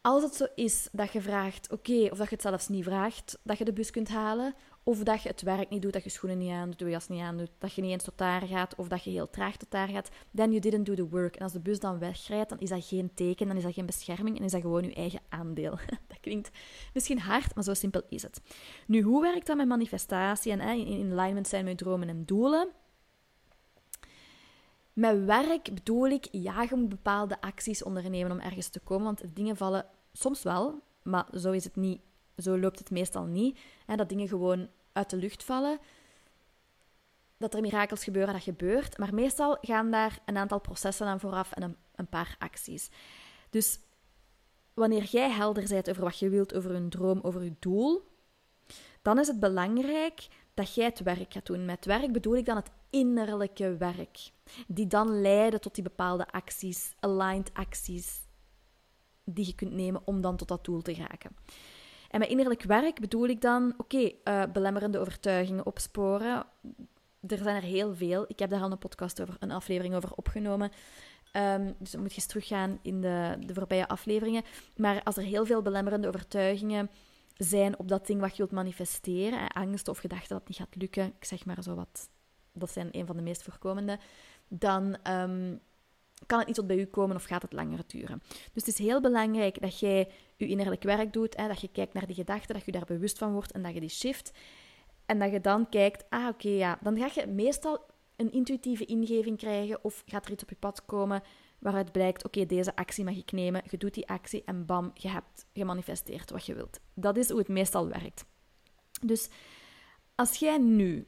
Als 0.00 0.22
het 0.22 0.34
zo 0.34 0.46
is 0.54 0.88
dat 0.92 1.12
je 1.12 1.20
vraagt, 1.20 1.72
oké, 1.72 2.08
of 2.10 2.18
dat 2.18 2.28
je 2.28 2.34
het 2.34 2.42
zelfs 2.42 2.68
niet 2.68 2.84
vraagt, 2.84 3.38
dat 3.42 3.58
je 3.58 3.64
de 3.64 3.72
bus 3.72 3.90
kunt 3.90 4.08
halen, 4.08 4.54
of 4.88 5.02
dat 5.02 5.22
je 5.22 5.28
het 5.28 5.42
werk 5.42 5.68
niet 5.68 5.82
doet, 5.82 5.92
dat 5.92 6.04
je 6.04 6.10
schoenen 6.10 6.38
niet 6.38 6.50
aandoet, 6.50 6.78
je 6.78 6.88
jas 6.88 7.08
niet 7.08 7.20
aandoet, 7.20 7.50
dat 7.58 7.74
je 7.74 7.82
niet 7.82 7.90
eens 7.90 8.04
tot 8.04 8.18
daar 8.18 8.42
gaat, 8.42 8.74
of 8.74 8.88
dat 8.88 9.04
je 9.04 9.10
heel 9.10 9.30
traag 9.30 9.56
tot 9.56 9.70
daar 9.70 9.88
gaat, 9.88 10.10
then 10.34 10.48
you 10.48 10.60
didn't 10.60 10.86
do 10.86 10.94
the 10.94 11.08
work. 11.08 11.36
En 11.36 11.42
als 11.42 11.52
de 11.52 11.60
bus 11.60 11.80
dan 11.80 11.98
wegrijdt, 11.98 12.48
dan 12.48 12.58
is 12.58 12.68
dat 12.68 12.84
geen 12.84 13.10
teken, 13.14 13.46
dan 13.46 13.56
is 13.56 13.62
dat 13.62 13.74
geen 13.74 13.86
bescherming 13.86 14.38
en 14.38 14.44
is 14.44 14.52
dat 14.52 14.60
gewoon 14.60 14.84
je 14.84 14.94
eigen 14.94 15.20
aandeel. 15.28 15.70
dat 16.08 16.20
klinkt 16.20 16.50
misschien 16.94 17.18
hard, 17.18 17.54
maar 17.54 17.64
zo 17.64 17.74
simpel 17.74 18.02
is 18.08 18.22
het. 18.22 18.40
Nu, 18.86 19.02
hoe 19.02 19.22
werkt 19.22 19.46
dat 19.46 19.56
met 19.56 19.66
manifestatie 19.66 20.52
en 20.52 20.60
in 20.86 21.12
alignment 21.12 21.48
zijn 21.48 21.64
met 21.64 21.78
dromen 21.78 22.08
en 22.08 22.24
doelen? 22.24 22.68
Met 24.92 25.24
werk 25.24 25.74
bedoel 25.74 26.06
ik, 26.06 26.28
ja, 26.30 26.62
je 26.62 26.76
moet 26.76 26.88
bepaalde 26.88 27.40
acties 27.40 27.82
ondernemen 27.82 28.32
om 28.32 28.40
ergens 28.40 28.68
te 28.68 28.80
komen, 28.80 29.04
want 29.04 29.22
dingen 29.34 29.56
vallen 29.56 29.86
soms 30.12 30.42
wel, 30.42 30.82
maar 31.02 31.26
zo 31.32 31.52
is 31.52 31.64
het 31.64 31.76
niet 31.76 32.00
zo 32.36 32.58
loopt 32.58 32.78
het 32.78 32.90
meestal 32.90 33.24
niet. 33.24 33.58
Hè, 33.86 33.96
dat 33.96 34.08
dingen 34.08 34.28
gewoon 34.28 34.68
uit 34.92 35.10
de 35.10 35.16
lucht 35.16 35.44
vallen. 35.44 35.78
Dat 37.36 37.54
er 37.54 37.60
mirakels 37.60 38.04
gebeuren, 38.04 38.32
dat 38.32 38.42
gebeurt. 38.42 38.98
Maar 38.98 39.14
meestal 39.14 39.58
gaan 39.60 39.90
daar 39.90 40.18
een 40.24 40.36
aantal 40.36 40.60
processen 40.60 41.06
aan 41.06 41.20
vooraf 41.20 41.52
en 41.52 41.62
een, 41.62 41.76
een 41.94 42.08
paar 42.08 42.36
acties. 42.38 42.90
Dus 43.50 43.78
wanneer 44.74 45.04
jij 45.04 45.30
helder 45.30 45.68
bent 45.68 45.90
over 45.90 46.02
wat 46.02 46.18
je 46.18 46.28
wilt, 46.28 46.54
over 46.54 46.74
een 46.74 46.88
droom, 46.88 47.20
over 47.22 47.42
je 47.42 47.54
doel, 47.58 48.02
dan 49.02 49.18
is 49.18 49.26
het 49.26 49.40
belangrijk 49.40 50.28
dat 50.54 50.74
jij 50.74 50.84
het 50.84 51.00
werk 51.00 51.32
gaat 51.32 51.46
doen. 51.46 51.64
Met 51.64 51.84
werk 51.84 52.12
bedoel 52.12 52.36
ik 52.36 52.44
dan 52.44 52.56
het 52.56 52.70
innerlijke 52.90 53.76
werk, 53.76 54.30
die 54.66 54.86
dan 54.86 55.20
leiden 55.20 55.60
tot 55.60 55.74
die 55.74 55.84
bepaalde 55.84 56.28
acties, 56.30 56.94
aligned 57.00 57.50
acties, 57.54 58.20
die 59.24 59.46
je 59.46 59.54
kunt 59.54 59.72
nemen 59.72 60.02
om 60.04 60.20
dan 60.20 60.36
tot 60.36 60.48
dat 60.48 60.64
doel 60.64 60.82
te 60.82 60.94
raken. 60.94 61.36
En 62.16 62.22
met 62.22 62.30
innerlijk 62.30 62.62
werk 62.62 63.00
bedoel 63.00 63.26
ik 63.26 63.40
dan, 63.40 63.74
oké, 63.76 64.10
eh, 64.24 64.42
belemmerende 64.52 64.98
overtuigingen 64.98 65.66
opsporen. 65.66 66.46
Er 67.26 67.38
zijn 67.38 67.56
er 67.56 67.62
heel 67.62 67.94
veel. 67.94 68.24
Ik 68.28 68.38
heb 68.38 68.50
daar 68.50 68.60
al 68.60 68.70
een 68.70 68.78
podcast 68.78 69.22
over, 69.22 69.36
een 69.38 69.50
aflevering 69.50 69.94
over 69.94 70.12
opgenomen. 70.14 70.70
Um, 71.32 71.74
dus 71.78 71.90
dan 71.90 72.00
moet 72.00 72.10
je 72.10 72.16
eens 72.16 72.26
teruggaan 72.26 72.78
in 72.82 73.00
de, 73.00 73.36
de 73.46 73.54
voorbije 73.54 73.88
afleveringen. 73.88 74.42
Maar 74.76 75.02
als 75.02 75.16
er 75.16 75.22
heel 75.22 75.46
veel 75.46 75.62
belemmerende 75.62 76.08
overtuigingen 76.08 76.90
zijn 77.34 77.78
op 77.78 77.88
dat 77.88 78.06
ding 78.06 78.20
wat 78.20 78.30
je 78.30 78.36
wilt 78.36 78.50
manifesteren, 78.50 79.48
angst 79.48 79.88
of 79.88 79.98
gedachten 79.98 80.28
dat 80.28 80.38
het 80.38 80.48
niet 80.48 80.58
gaat 80.58 80.76
lukken, 80.76 81.06
ik 81.06 81.24
zeg 81.24 81.44
maar 81.44 81.62
zo 81.62 81.74
wat, 81.74 82.08
dat 82.52 82.70
zijn 82.70 82.88
een 82.90 83.06
van 83.06 83.16
de 83.16 83.22
meest 83.22 83.42
voorkomende, 83.42 83.98
dan 84.48 84.96
ehm, 85.02 85.56
kan 86.26 86.38
het 86.38 86.46
niet 86.46 86.56
tot 86.56 86.66
bij 86.66 86.78
u 86.78 86.84
komen 86.84 87.16
of 87.16 87.24
gaat 87.24 87.42
het 87.42 87.52
langer 87.52 87.80
duren. 87.86 88.22
Dus 88.28 88.66
het 88.66 88.66
is 88.66 88.78
heel 88.78 89.00
belangrijk 89.00 89.60
dat 89.60 89.78
jij 89.78 90.10
je 90.36 90.46
innerlijk 90.46 90.82
werk 90.82 91.12
doet, 91.12 91.36
hè, 91.36 91.48
dat 91.48 91.60
je 91.60 91.68
kijkt 91.68 91.92
naar 91.92 92.06
die 92.06 92.14
gedachten, 92.14 92.54
dat 92.54 92.64
je 92.64 92.72
daar 92.72 92.84
bewust 92.84 93.18
van 93.18 93.32
wordt 93.32 93.52
en 93.52 93.62
dat 93.62 93.74
je 93.74 93.80
die 93.80 93.88
shift. 93.88 94.32
En 95.06 95.18
dat 95.18 95.30
je 95.30 95.40
dan 95.40 95.68
kijkt, 95.68 96.04
ah 96.08 96.28
oké, 96.28 96.48
ja, 96.48 96.78
dan 96.82 96.98
ga 96.98 97.20
je 97.20 97.26
meestal 97.26 97.86
een 98.16 98.32
intuïtieve 98.32 98.84
ingeving 98.84 99.38
krijgen 99.38 99.84
of 99.84 100.02
gaat 100.06 100.26
er 100.26 100.32
iets 100.32 100.42
op 100.42 100.48
je 100.48 100.56
pad 100.56 100.84
komen 100.84 101.22
waaruit 101.58 101.92
blijkt, 101.92 102.24
oké, 102.24 102.46
deze 102.46 102.76
actie 102.76 103.04
mag 103.04 103.16
ik 103.16 103.32
nemen, 103.32 103.62
je 103.70 103.76
doet 103.76 103.94
die 103.94 104.08
actie 104.08 104.42
en 104.44 104.66
bam, 104.66 104.90
je 104.94 105.08
hebt 105.08 105.46
gemanifesteerd 105.52 106.30
wat 106.30 106.46
je 106.46 106.54
wilt. 106.54 106.80
Dat 106.94 107.16
is 107.16 107.28
hoe 107.28 107.38
het 107.38 107.48
meestal 107.48 107.88
werkt. 107.88 108.24
Dus 109.02 109.28
als 110.14 110.36
jij 110.38 110.58
nu 110.58 111.06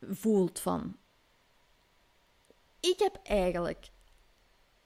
voelt 0.00 0.60
van, 0.60 0.96
ik 2.80 2.98
heb 2.98 3.18
eigenlijk 3.22 3.90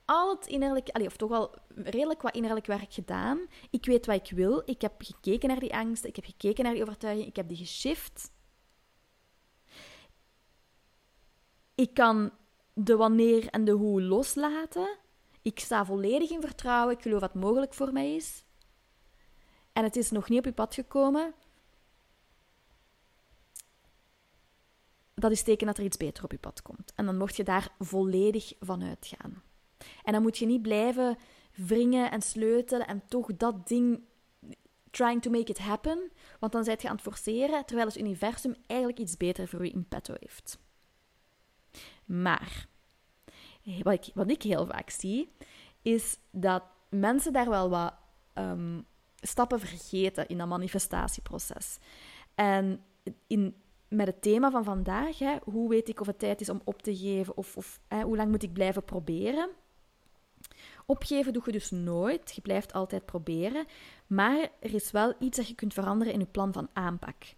al 0.05 0.31
het 0.31 0.47
innerlijk, 0.47 0.89
of 0.93 1.17
toch 1.17 1.29
wel 1.29 1.55
redelijk 1.75 2.23
wat 2.23 2.35
innerlijk 2.35 2.67
werk 2.67 2.93
gedaan. 2.93 3.47
Ik 3.71 3.85
weet 3.85 4.07
wat 4.07 4.17
ik 4.17 4.37
wil. 4.37 4.63
Ik 4.65 4.81
heb 4.81 4.93
gekeken 4.99 5.49
naar 5.49 5.61
die 5.61 5.75
angsten, 5.75 6.09
ik 6.09 6.17
heb 6.17 6.25
gekeken 6.25 6.65
naar 6.65 6.73
die 6.73 6.83
overtuiging, 6.83 7.29
ik 7.29 7.37
heb 7.37 7.49
die 7.49 7.57
geshift. 7.57 8.33
Ik 11.75 11.95
kan 11.95 12.31
de 12.73 12.97
wanneer 12.97 13.47
en 13.47 13.65
de 13.65 13.73
hoe 13.73 14.03
loslaten. 14.03 14.99
Ik 15.43 15.59
sta 15.59 15.85
volledig 15.85 16.31
in 16.31 16.41
vertrouwen. 16.41 16.95
Ik 16.95 17.03
geloof 17.03 17.21
wat 17.21 17.35
mogelijk 17.35 17.75
voor 17.75 17.93
mij 17.93 18.15
is. 18.15 18.45
En 19.73 19.85
het 19.85 19.97
is 19.97 20.11
nog 20.11 20.29
niet 20.29 20.39
op 20.39 20.45
je 20.45 20.53
pad 20.53 20.75
gekomen. 20.75 21.35
Dat 25.23 25.31
is 25.31 25.43
teken 25.43 25.67
dat 25.67 25.79
er 25.79 25.85
iets 25.85 25.97
beter 25.97 26.25
op 26.25 26.33
je 26.33 26.39
pad 26.39 26.63
komt. 26.63 26.93
En 26.95 27.07
dan 27.07 27.17
mocht 27.17 27.37
je 27.37 27.45
daar 27.45 27.69
volledig 27.79 28.53
van 28.61 28.83
uitgaan. 28.83 29.43
En 30.05 30.13
dan 30.13 30.23
moet 30.23 30.39
je 30.39 30.47
niet 30.47 30.63
blijven 30.63 31.19
wringen 31.55 32.11
en 32.11 32.23
sleutelen 32.23 32.87
en 32.87 33.03
toch 33.09 33.37
dat 33.37 33.69
ding 33.69 34.01
trying 34.91 35.23
to 35.23 35.31
make 35.31 35.51
it 35.51 35.59
happen, 35.59 36.11
want 36.39 36.53
dan 36.53 36.65
zijt 36.65 36.83
je 36.83 36.89
aan 36.89 36.95
het 36.95 37.05
forceren, 37.05 37.65
terwijl 37.65 37.89
het 37.89 37.99
universum 37.99 38.55
eigenlijk 38.67 39.01
iets 39.01 39.17
beter 39.17 39.49
voor 39.49 39.65
je 39.65 39.73
in 39.73 39.89
petto 39.89 40.15
heeft. 40.19 40.59
Maar, 42.05 42.67
wat 43.83 43.93
ik, 43.93 44.31
ik 44.31 44.43
heel 44.43 44.67
vaak 44.67 44.91
zie, 44.91 45.33
is 45.83 46.19
dat 46.31 46.63
mensen 46.89 47.33
daar 47.33 47.49
wel 47.49 47.71
wat 47.71 47.95
ehm, 48.33 48.81
stappen 49.21 49.61
vergeten 49.61 50.29
in 50.29 50.39
dat 50.39 50.49
manifestatieproces. 50.49 51.79
En 52.35 52.85
in, 53.27 53.63
met 53.93 54.07
het 54.07 54.23
thema 54.23 54.51
van 54.51 54.65
vandaag, 54.65 55.19
hè, 55.19 55.37
hoe 55.45 55.69
weet 55.69 55.89
ik 55.89 56.01
of 56.01 56.07
het 56.07 56.19
tijd 56.19 56.41
is 56.41 56.49
om 56.49 56.61
op 56.65 56.83
te 56.83 56.97
geven 56.97 57.37
of, 57.37 57.57
of 57.57 57.81
hè, 57.89 58.03
hoe 58.03 58.17
lang 58.17 58.31
moet 58.31 58.43
ik 58.43 58.53
blijven 58.53 58.85
proberen, 58.85 59.51
Opgeven 60.87 61.33
doe 61.33 61.43
je 61.45 61.53
dus 61.53 61.71
nooit. 61.71 62.33
Je 62.35 62.41
blijft 62.41 62.73
altijd 62.73 63.05
proberen. 63.05 63.67
Maar 64.07 64.49
er 64.61 64.75
is 64.75 64.91
wel 64.91 65.15
iets 65.19 65.37
dat 65.37 65.49
je 65.49 65.55
kunt 65.55 65.75
veranderen 65.75 66.13
in 66.13 66.19
je 66.19 66.27
plan 66.27 66.53
van 66.53 66.69
aanpak. 66.73 67.35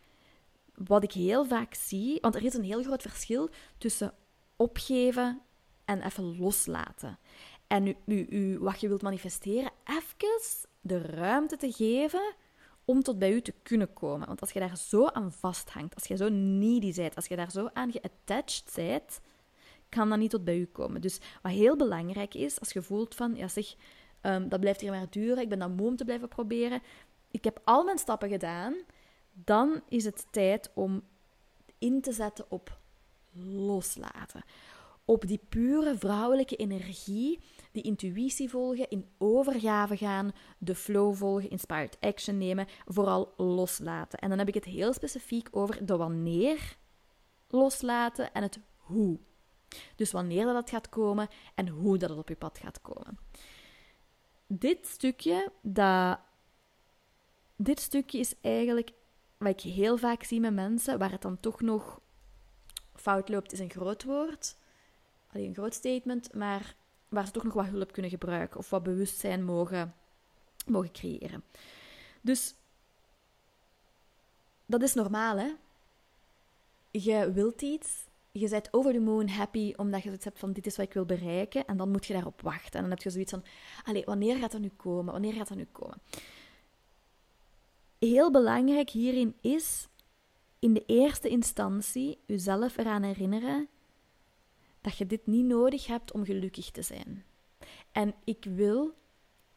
Wat 0.75 1.03
ik 1.03 1.13
heel 1.13 1.45
vaak 1.45 1.75
zie, 1.75 2.19
want 2.21 2.35
er 2.35 2.45
is 2.45 2.55
een 2.55 2.65
heel 2.65 2.83
groot 2.83 3.03
verschil 3.03 3.49
tussen 3.79 4.15
opgeven 4.57 5.41
en 5.85 6.03
even 6.03 6.39
loslaten. 6.39 7.19
En 7.67 7.87
u, 8.07 8.27
u, 8.31 8.59
wat 8.59 8.81
je 8.81 8.89
wilt 8.89 9.03
manifesteren, 9.03 9.71
even 9.85 10.41
de 10.81 10.99
ruimte 10.99 11.57
te 11.57 11.73
geven 11.73 12.35
om 12.85 13.03
tot 13.03 13.19
bij 13.19 13.33
u 13.33 13.41
te 13.41 13.55
kunnen 13.63 13.93
komen. 13.93 14.27
Want 14.27 14.41
als 14.41 14.51
je 14.51 14.61
daar 14.61 14.77
zo 14.77 15.07
aan 15.07 15.33
vasthangt, 15.33 15.95
als 15.95 16.05
je 16.05 16.17
zo 16.17 16.29
needy 16.29 16.95
bent, 16.95 17.17
als 17.17 17.27
je 17.27 17.37
daar 17.37 17.51
zo 17.51 17.71
aan 17.73 17.93
geattached 17.93 18.73
bent, 18.75 19.21
kan 19.89 20.09
dat 20.09 20.19
niet 20.19 20.31
tot 20.31 20.45
bij 20.45 20.59
u 20.59 20.65
komen. 20.65 21.01
Dus 21.01 21.21
wat 21.43 21.53
heel 21.53 21.77
belangrijk 21.77 22.35
is, 22.35 22.61
als 22.61 22.73
je 22.73 22.83
voelt 22.83 23.15
van, 23.15 23.37
ja 23.37 23.49
zeg, 23.49 23.75
um, 24.23 24.49
dat 24.49 24.61
blijft 24.61 24.81
hier 24.81 24.91
maar 24.91 25.07
duren, 25.11 25.43
ik 25.43 25.49
ben 25.49 25.59
dan 25.59 25.75
moe 25.75 25.87
om 25.87 25.97
te 25.97 26.05
blijven 26.05 26.29
proberen, 26.29 26.83
ik 27.31 27.45
heb 27.45 27.61
al 27.65 27.85
mijn 27.85 27.99
stappen 27.99 28.29
gedaan, 28.29 28.75
dan 29.33 29.83
is 29.89 30.05
het 30.05 30.27
tijd 30.31 30.71
om 30.75 31.03
in 31.79 32.01
te 32.01 32.13
zetten 32.13 32.45
op 32.49 32.79
loslaten. 33.57 34.45
Op 35.05 35.27
die 35.27 35.41
pure 35.49 35.99
vrouwelijke 35.99 36.57
energie, 36.57 37.41
die 37.75 37.83
intuïtie 37.83 38.51
volgen, 38.51 38.89
in 38.89 39.09
overgave 39.19 39.97
gaan, 39.97 40.33
de 40.59 40.75
flow 40.75 41.15
volgen, 41.15 41.51
inspired 41.51 41.97
action 42.01 42.39
nemen, 42.39 42.67
vooral 42.87 43.35
loslaten. 43.37 44.19
En 44.19 44.29
dan 44.29 44.39
heb 44.39 44.49
ik 44.49 44.55
het 44.55 44.65
heel 44.65 44.93
specifiek 44.93 45.49
over 45.51 45.87
de 45.87 45.97
wanneer 45.97 46.77
loslaten 47.49 48.33
en 48.33 48.43
het 48.43 48.59
hoe 48.77 49.19
dus 49.97 50.13
wanneer 50.13 50.45
dat 50.45 50.71
gaat 50.71 50.89
komen 50.89 51.29
en 51.55 51.69
hoe 51.69 51.99
dat 51.99 52.09
het 52.09 52.19
op 52.19 52.29
je 52.29 52.37
pad 52.37 52.59
gaat 52.59 52.81
komen. 52.81 53.19
Dit 54.47 54.87
stukje, 54.87 55.53
dat, 55.63 56.19
dit 57.57 57.81
stukje 57.81 58.19
is 58.19 58.35
eigenlijk 58.41 58.93
wat 59.37 59.49
ik 59.49 59.61
heel 59.61 59.97
vaak 59.97 60.23
zie 60.23 60.41
met 60.41 60.55
mensen, 60.55 60.99
waar 60.99 61.11
het 61.11 61.23
dan 61.23 61.41
toch 61.41 61.61
nog 61.61 62.01
fout 62.95 63.29
loopt, 63.29 63.53
is 63.53 63.59
een 63.59 63.71
groot 63.71 64.05
woord. 64.05 64.57
Alleen 65.33 65.49
een 65.49 65.55
groot 65.55 65.75
statement, 65.75 66.35
maar 66.35 66.77
waar 67.15 67.27
ze 67.27 67.33
toch 67.33 67.45
nog 67.45 67.55
wat 67.55 67.67
hulp 67.67 67.93
kunnen 67.93 68.11
gebruiken 68.11 68.59
of 68.59 68.71
wat 68.71 68.83
bewustzijn 68.83 69.45
mogen 69.45 69.95
mogen 70.67 70.93
creëren. 70.93 71.45
Dus 72.21 72.55
dat 74.67 74.83
is 74.83 74.95
normaal, 74.95 75.39
hè? 75.39 75.53
Je 76.91 77.33
wilt 77.33 77.63
iets, 77.63 78.07
je 78.33 78.49
bent 78.49 78.69
over 78.73 78.93
the 78.93 79.01
moon 79.01 79.29
happy 79.29 79.73
omdat 79.77 80.01
je 80.01 80.07
zoiets 80.07 80.25
hebt 80.25 80.39
van 80.39 80.53
dit 80.53 80.67
is 80.67 80.77
wat 80.77 80.87
ik 80.87 80.93
wil 80.93 81.05
bereiken 81.05 81.67
en 81.67 81.77
dan 81.77 81.91
moet 81.91 82.07
je 82.07 82.13
daarop 82.13 82.41
wachten. 82.41 82.73
En 82.73 82.81
dan 82.81 82.91
heb 82.91 83.03
je 83.03 83.11
zoiets 83.11 83.31
van, 83.33 83.45
wanneer 84.05 84.37
gaat 84.37 84.53
dat 84.53 84.61
nu 84.61 84.71
komen? 84.77 85.13
Wanneer 85.13 85.33
gaat 85.33 85.49
dat 85.49 85.57
nu 85.57 85.67
komen? 85.73 85.99
Heel 87.99 88.31
belangrijk 88.31 88.91
hierin 88.91 89.37
is 89.41 89.89
in 90.59 90.75
de 90.75 90.85
eerste 90.87 91.29
instantie 91.29 92.19
jezelf 92.27 92.77
eraan 92.77 93.03
herinneren 93.03 93.69
dat 94.85 94.97
je 94.97 95.07
dit 95.07 95.27
niet 95.27 95.45
nodig 95.45 95.87
hebt 95.87 96.13
om 96.13 96.25
gelukkig 96.25 96.71
te 96.71 96.83
zijn. 96.83 97.25
En 97.93 98.15
ik 98.25 98.45
wil 98.45 98.95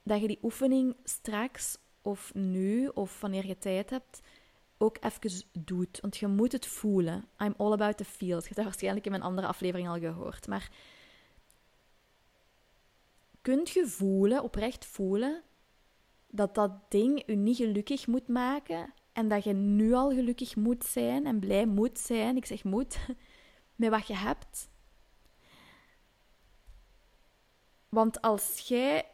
dat 0.04 0.22
je 0.22 0.28
die 0.28 0.40
oefening 0.42 0.96
straks 1.04 1.78
of 2.02 2.34
nu 2.34 2.88
of 2.88 3.22
wanneer 3.22 3.46
je 3.46 3.58
tijd 3.58 3.90
hebt 3.90 4.22
ook 4.78 4.98
even 5.00 5.42
doet. 5.52 6.00
Want 6.00 6.18
je 6.18 6.28
moet 6.28 6.52
het 6.52 6.66
voelen. 6.66 7.26
I'm 7.38 7.54
all 7.58 7.72
about 7.72 7.98
the 7.98 8.06
feel. 8.06 8.38
Je 8.38 8.44
hebt 8.44 8.56
dat 8.56 8.64
waarschijnlijk 8.64 9.06
in 9.06 9.12
mijn 9.12 9.24
andere 9.24 9.48
aflevering 9.48 9.88
al 9.88 10.00
gehoord. 10.00 10.48
Maar 10.48 10.72
kunt 13.42 13.70
je 13.70 13.88
voelen, 13.88 14.44
oprecht 14.44 14.86
voelen, 14.86 15.44
dat 16.28 16.56
dat 16.56 16.72
ding 16.92 17.24
je 17.26 17.36
niet 17.36 17.58
gelukkig 17.58 18.08
moet 18.08 18.28
maken 18.28 18.94
en 19.14 19.28
dat 19.28 19.44
je 19.44 19.54
nu 19.54 19.94
al 19.94 20.10
gelukkig 20.10 20.56
moet 20.56 20.86
zijn 20.86 21.26
en 21.26 21.40
blij 21.40 21.66
moet 21.66 22.00
zijn, 22.00 22.36
ik 22.36 22.46
zeg 22.46 22.64
moet, 22.64 22.98
met 23.76 23.90
wat 23.90 24.08
je 24.08 24.16
hebt. 24.16 24.70
Want 27.90 28.22
als 28.22 28.60
jij 28.60 29.06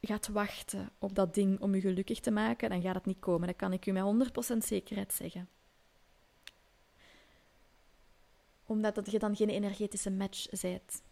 gaat 0.00 0.28
wachten 0.28 0.90
op 0.98 1.14
dat 1.14 1.34
ding 1.34 1.60
om 1.60 1.74
je 1.74 1.80
gelukkig 1.80 2.20
te 2.20 2.30
maken, 2.30 2.70
dan 2.70 2.82
gaat 2.82 2.94
het 2.94 3.04
niet 3.04 3.20
komen. 3.20 3.46
Dat 3.46 3.56
kan 3.56 3.72
ik 3.72 3.86
u 3.86 3.92
met 3.92 4.32
100% 4.54 4.56
zekerheid 4.56 5.12
zeggen. 5.12 5.48
Omdat 8.66 9.10
je 9.10 9.18
dan 9.18 9.36
geen 9.36 9.48
energetische 9.48 10.10
match 10.10 10.60
bent. 10.60 11.02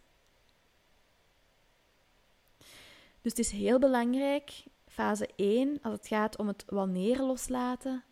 Dus 3.21 3.33
het 3.37 3.39
is 3.39 3.51
heel 3.51 3.79
belangrijk, 3.79 4.65
fase 4.87 5.29
1, 5.37 5.79
als 5.83 5.95
het 5.95 6.07
gaat 6.07 6.37
om 6.37 6.47
het 6.47 6.65
wanneer 6.67 7.23
loslaten, 7.23 8.05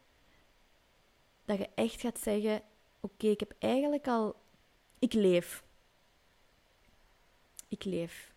dat 1.45 1.59
je 1.59 1.69
echt 1.75 2.01
gaat 2.01 2.19
zeggen: 2.19 2.63
Oké, 3.01 3.27
ik 3.27 3.41
heb 3.41 3.55
eigenlijk 3.59 4.09
al. 4.09 4.37
Ik 4.99 5.13
leef. 5.13 5.65
Ik 7.69 7.85
leef. 7.85 8.35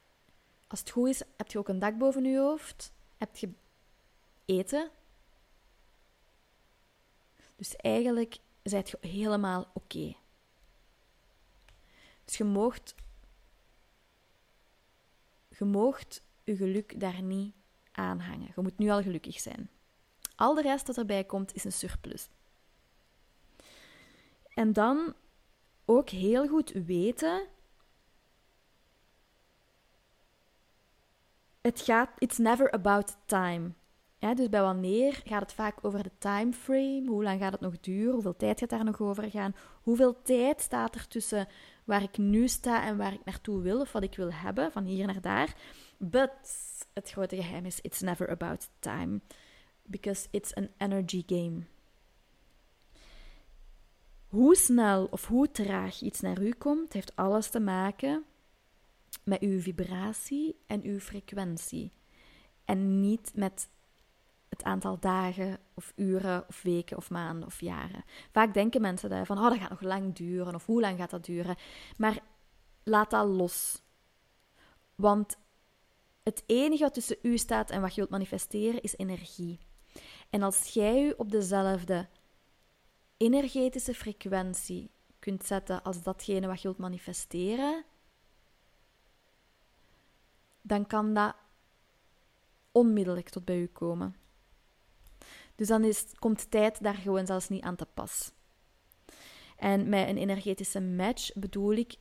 Als 0.67 0.79
het 0.79 0.89
goed 0.89 1.07
is, 1.09 1.23
heb 1.37 1.51
je 1.51 1.57
ook 1.57 1.67
een 1.67 1.79
dak 1.79 1.97
boven 1.97 2.23
je 2.23 2.37
hoofd. 2.37 2.91
Heb 3.17 3.37
je 3.37 3.49
eten. 4.45 4.89
Dus 7.55 7.75
eigenlijk 7.75 8.37
zijt 8.63 8.89
je 8.89 8.97
helemaal 9.01 9.71
oké. 9.73 10.15
Dus 12.25 12.37
je 12.37 12.43
moogt, 12.43 12.95
je 15.57 15.65
moogt 15.65 16.21
je 16.43 16.55
geluk 16.55 16.99
daar 16.99 17.21
niet 17.21 17.53
aan 17.91 18.19
hangen. 18.19 18.51
Je 18.55 18.61
moet 18.61 18.77
nu 18.77 18.89
al 18.89 19.01
gelukkig 19.01 19.39
zijn. 19.39 19.69
Al 20.35 20.53
de 20.53 20.61
rest 20.61 20.85
dat 20.85 20.97
erbij 20.97 21.23
komt, 21.23 21.55
is 21.55 21.63
een 21.63 21.71
surplus. 21.71 22.29
En 24.53 24.73
dan 24.73 25.13
ook 25.85 26.09
heel 26.09 26.47
goed 26.47 26.71
weten 26.71 27.47
het 31.69 31.81
gaat, 31.81 32.09
it's 32.17 32.37
never 32.37 32.71
about 32.71 33.17
time. 33.25 33.71
Dus 34.19 34.49
bij 34.49 34.61
wanneer 34.61 35.21
gaat 35.25 35.41
het 35.41 35.53
vaak 35.53 35.77
over 35.81 36.03
de 36.03 36.11
time 36.17 36.53
frame? 36.53 37.03
Hoe 37.07 37.23
lang 37.23 37.39
gaat 37.39 37.51
het 37.51 37.61
nog 37.61 37.79
duren? 37.79 38.13
Hoeveel 38.13 38.35
tijd 38.35 38.59
gaat 38.59 38.69
daar 38.69 38.83
nog 38.83 39.01
over 39.01 39.29
gaan? 39.29 39.55
Hoeveel 39.83 40.21
tijd 40.21 40.61
staat 40.61 40.95
er 40.95 41.07
tussen 41.07 41.47
waar 41.83 42.03
ik 42.03 42.17
nu 42.17 42.47
sta 42.47 42.85
en 42.85 42.97
waar 42.97 43.13
ik 43.13 43.25
naartoe 43.25 43.61
wil 43.61 43.79
of 43.79 43.91
wat 43.91 44.03
ik 44.03 44.15
wil 44.15 44.33
hebben, 44.33 44.71
van 44.71 44.83
hier 44.83 45.05
naar 45.05 45.21
daar? 45.21 45.55
But 45.97 46.31
het 46.93 47.11
grote 47.11 47.35
geheim 47.35 47.65
is: 47.65 47.81
it's 47.81 47.99
never 47.99 48.29
about 48.29 48.69
time. 48.79 49.19
Because 49.83 50.27
it's 50.31 50.53
an 50.53 50.69
energy 50.77 51.23
game. 51.25 51.61
Hoe 54.27 54.55
snel 54.55 55.07
of 55.11 55.25
hoe 55.25 55.51
traag 55.51 56.01
iets 56.01 56.19
naar 56.19 56.41
u 56.41 56.51
komt, 56.51 56.93
heeft 56.93 57.15
alles 57.15 57.49
te 57.49 57.59
maken 57.59 58.23
met 59.23 59.41
uw 59.41 59.59
vibratie 59.59 60.55
en 60.67 60.83
uw 60.83 60.99
frequentie. 60.99 61.91
En 62.65 62.99
niet 62.99 63.31
met 63.35 63.69
het 64.49 64.63
aantal 64.63 64.99
dagen 64.99 65.59
of 65.73 65.93
uren 65.95 66.45
of 66.47 66.61
weken 66.61 66.97
of 66.97 67.09
maanden 67.09 67.47
of 67.47 67.61
jaren. 67.61 68.03
Vaak 68.31 68.53
denken 68.53 68.81
mensen 68.81 69.09
daar 69.09 69.25
van, 69.25 69.37
oh, 69.37 69.49
dat 69.49 69.57
gaat 69.57 69.69
nog 69.69 69.81
lang 69.81 70.15
duren 70.15 70.55
of 70.55 70.65
hoe 70.65 70.81
lang 70.81 70.97
gaat 70.97 71.09
dat 71.09 71.25
duren. 71.25 71.55
Maar 71.97 72.19
laat 72.83 73.09
dat 73.09 73.27
los. 73.27 73.81
Want 74.95 75.37
het 76.23 76.43
enige 76.45 76.83
wat 76.83 76.93
tussen 76.93 77.17
u 77.21 77.37
staat 77.37 77.69
en 77.69 77.81
wat 77.81 77.89
je 77.89 77.95
wilt 77.95 78.09
manifesteren 78.09 78.81
is 78.81 78.97
energie. 78.97 79.59
En 80.29 80.41
als 80.41 80.73
jij 80.73 81.03
u 81.03 81.13
op 81.17 81.31
dezelfde 81.31 82.07
energetische 83.17 83.93
frequentie 83.93 84.91
kunt 85.19 85.45
zetten 85.45 85.83
als 85.83 86.03
datgene 86.03 86.47
wat 86.47 86.61
je 86.61 86.67
wilt 86.67 86.79
manifesteren, 86.79 87.85
dan 90.69 90.87
kan 90.87 91.13
dat 91.13 91.35
onmiddellijk 92.71 93.29
tot 93.29 93.45
bij 93.45 93.59
u 93.59 93.67
komen. 93.67 94.15
Dus 95.55 95.67
dan 95.67 95.83
is, 95.83 96.05
komt 96.19 96.51
tijd 96.51 96.83
daar 96.83 96.95
gewoon 96.95 97.25
zelfs 97.25 97.49
niet 97.49 97.63
aan 97.63 97.75
te 97.75 97.87
pas. 97.93 98.31
En 99.57 99.89
met 99.89 100.07
een 100.07 100.17
energetische 100.17 100.81
match 100.81 101.33
bedoel 101.33 101.71
ik 101.71 101.97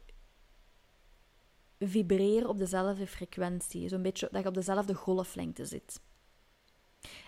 vibreren 1.79 2.49
op 2.49 2.59
dezelfde 2.59 3.07
frequentie. 3.07 3.89
Zo'n 3.89 4.03
beetje 4.03 4.29
dat 4.31 4.43
je 4.43 4.49
op 4.49 4.55
dezelfde 4.55 4.95
golflengte 4.95 5.65
zit. 5.65 6.01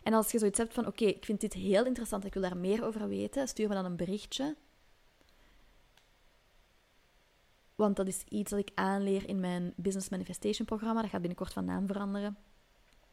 En 0.02 0.12
als 0.12 0.32
je 0.32 0.38
zoiets 0.38 0.58
hebt 0.58 0.74
van, 0.74 0.86
oké, 0.86 1.04
ik 1.04 1.24
vind 1.24 1.40
dit 1.40 1.52
heel 1.52 1.84
interessant, 1.84 2.24
ik 2.24 2.32
wil 2.34 2.42
daar 2.42 2.56
meer 2.56 2.84
over 2.84 3.08
weten, 3.08 3.48
stuur 3.48 3.68
me 3.68 3.74
dan 3.74 3.84
een 3.84 3.96
berichtje. 3.96 4.56
Want 7.80 7.96
dat 7.96 8.06
is 8.06 8.24
iets 8.28 8.50
dat 8.50 8.60
ik 8.60 8.70
aanleer 8.74 9.28
in 9.28 9.40
mijn 9.40 9.72
Business 9.76 10.08
Manifestation 10.08 10.66
programma. 10.66 11.00
Dat 11.00 11.10
gaat 11.10 11.20
binnenkort 11.20 11.52
van 11.52 11.64
naam 11.64 11.86
veranderen. 11.86 12.36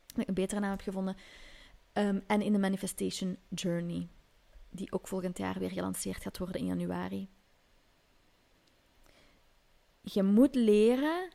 Dat 0.06 0.18
ik 0.18 0.28
een 0.28 0.34
betere 0.34 0.60
naam 0.60 0.70
heb 0.70 0.82
gevonden. 0.82 1.16
Ehm, 1.94 2.20
en 2.28 2.42
in 2.42 2.52
de 2.52 2.60
Manifestation 2.60 3.38
Journey. 3.50 4.08
Die 4.70 4.92
ook 4.92 5.08
volgend 5.08 5.38
jaar 5.38 5.60
weer 5.60 5.72
gelanceerd 5.72 6.22
gaat 6.22 6.38
worden 6.38 6.62
in 6.62 6.66
januari. 6.66 7.30
Je 10.02 10.24
moet 10.24 10.56
leren 10.56 11.30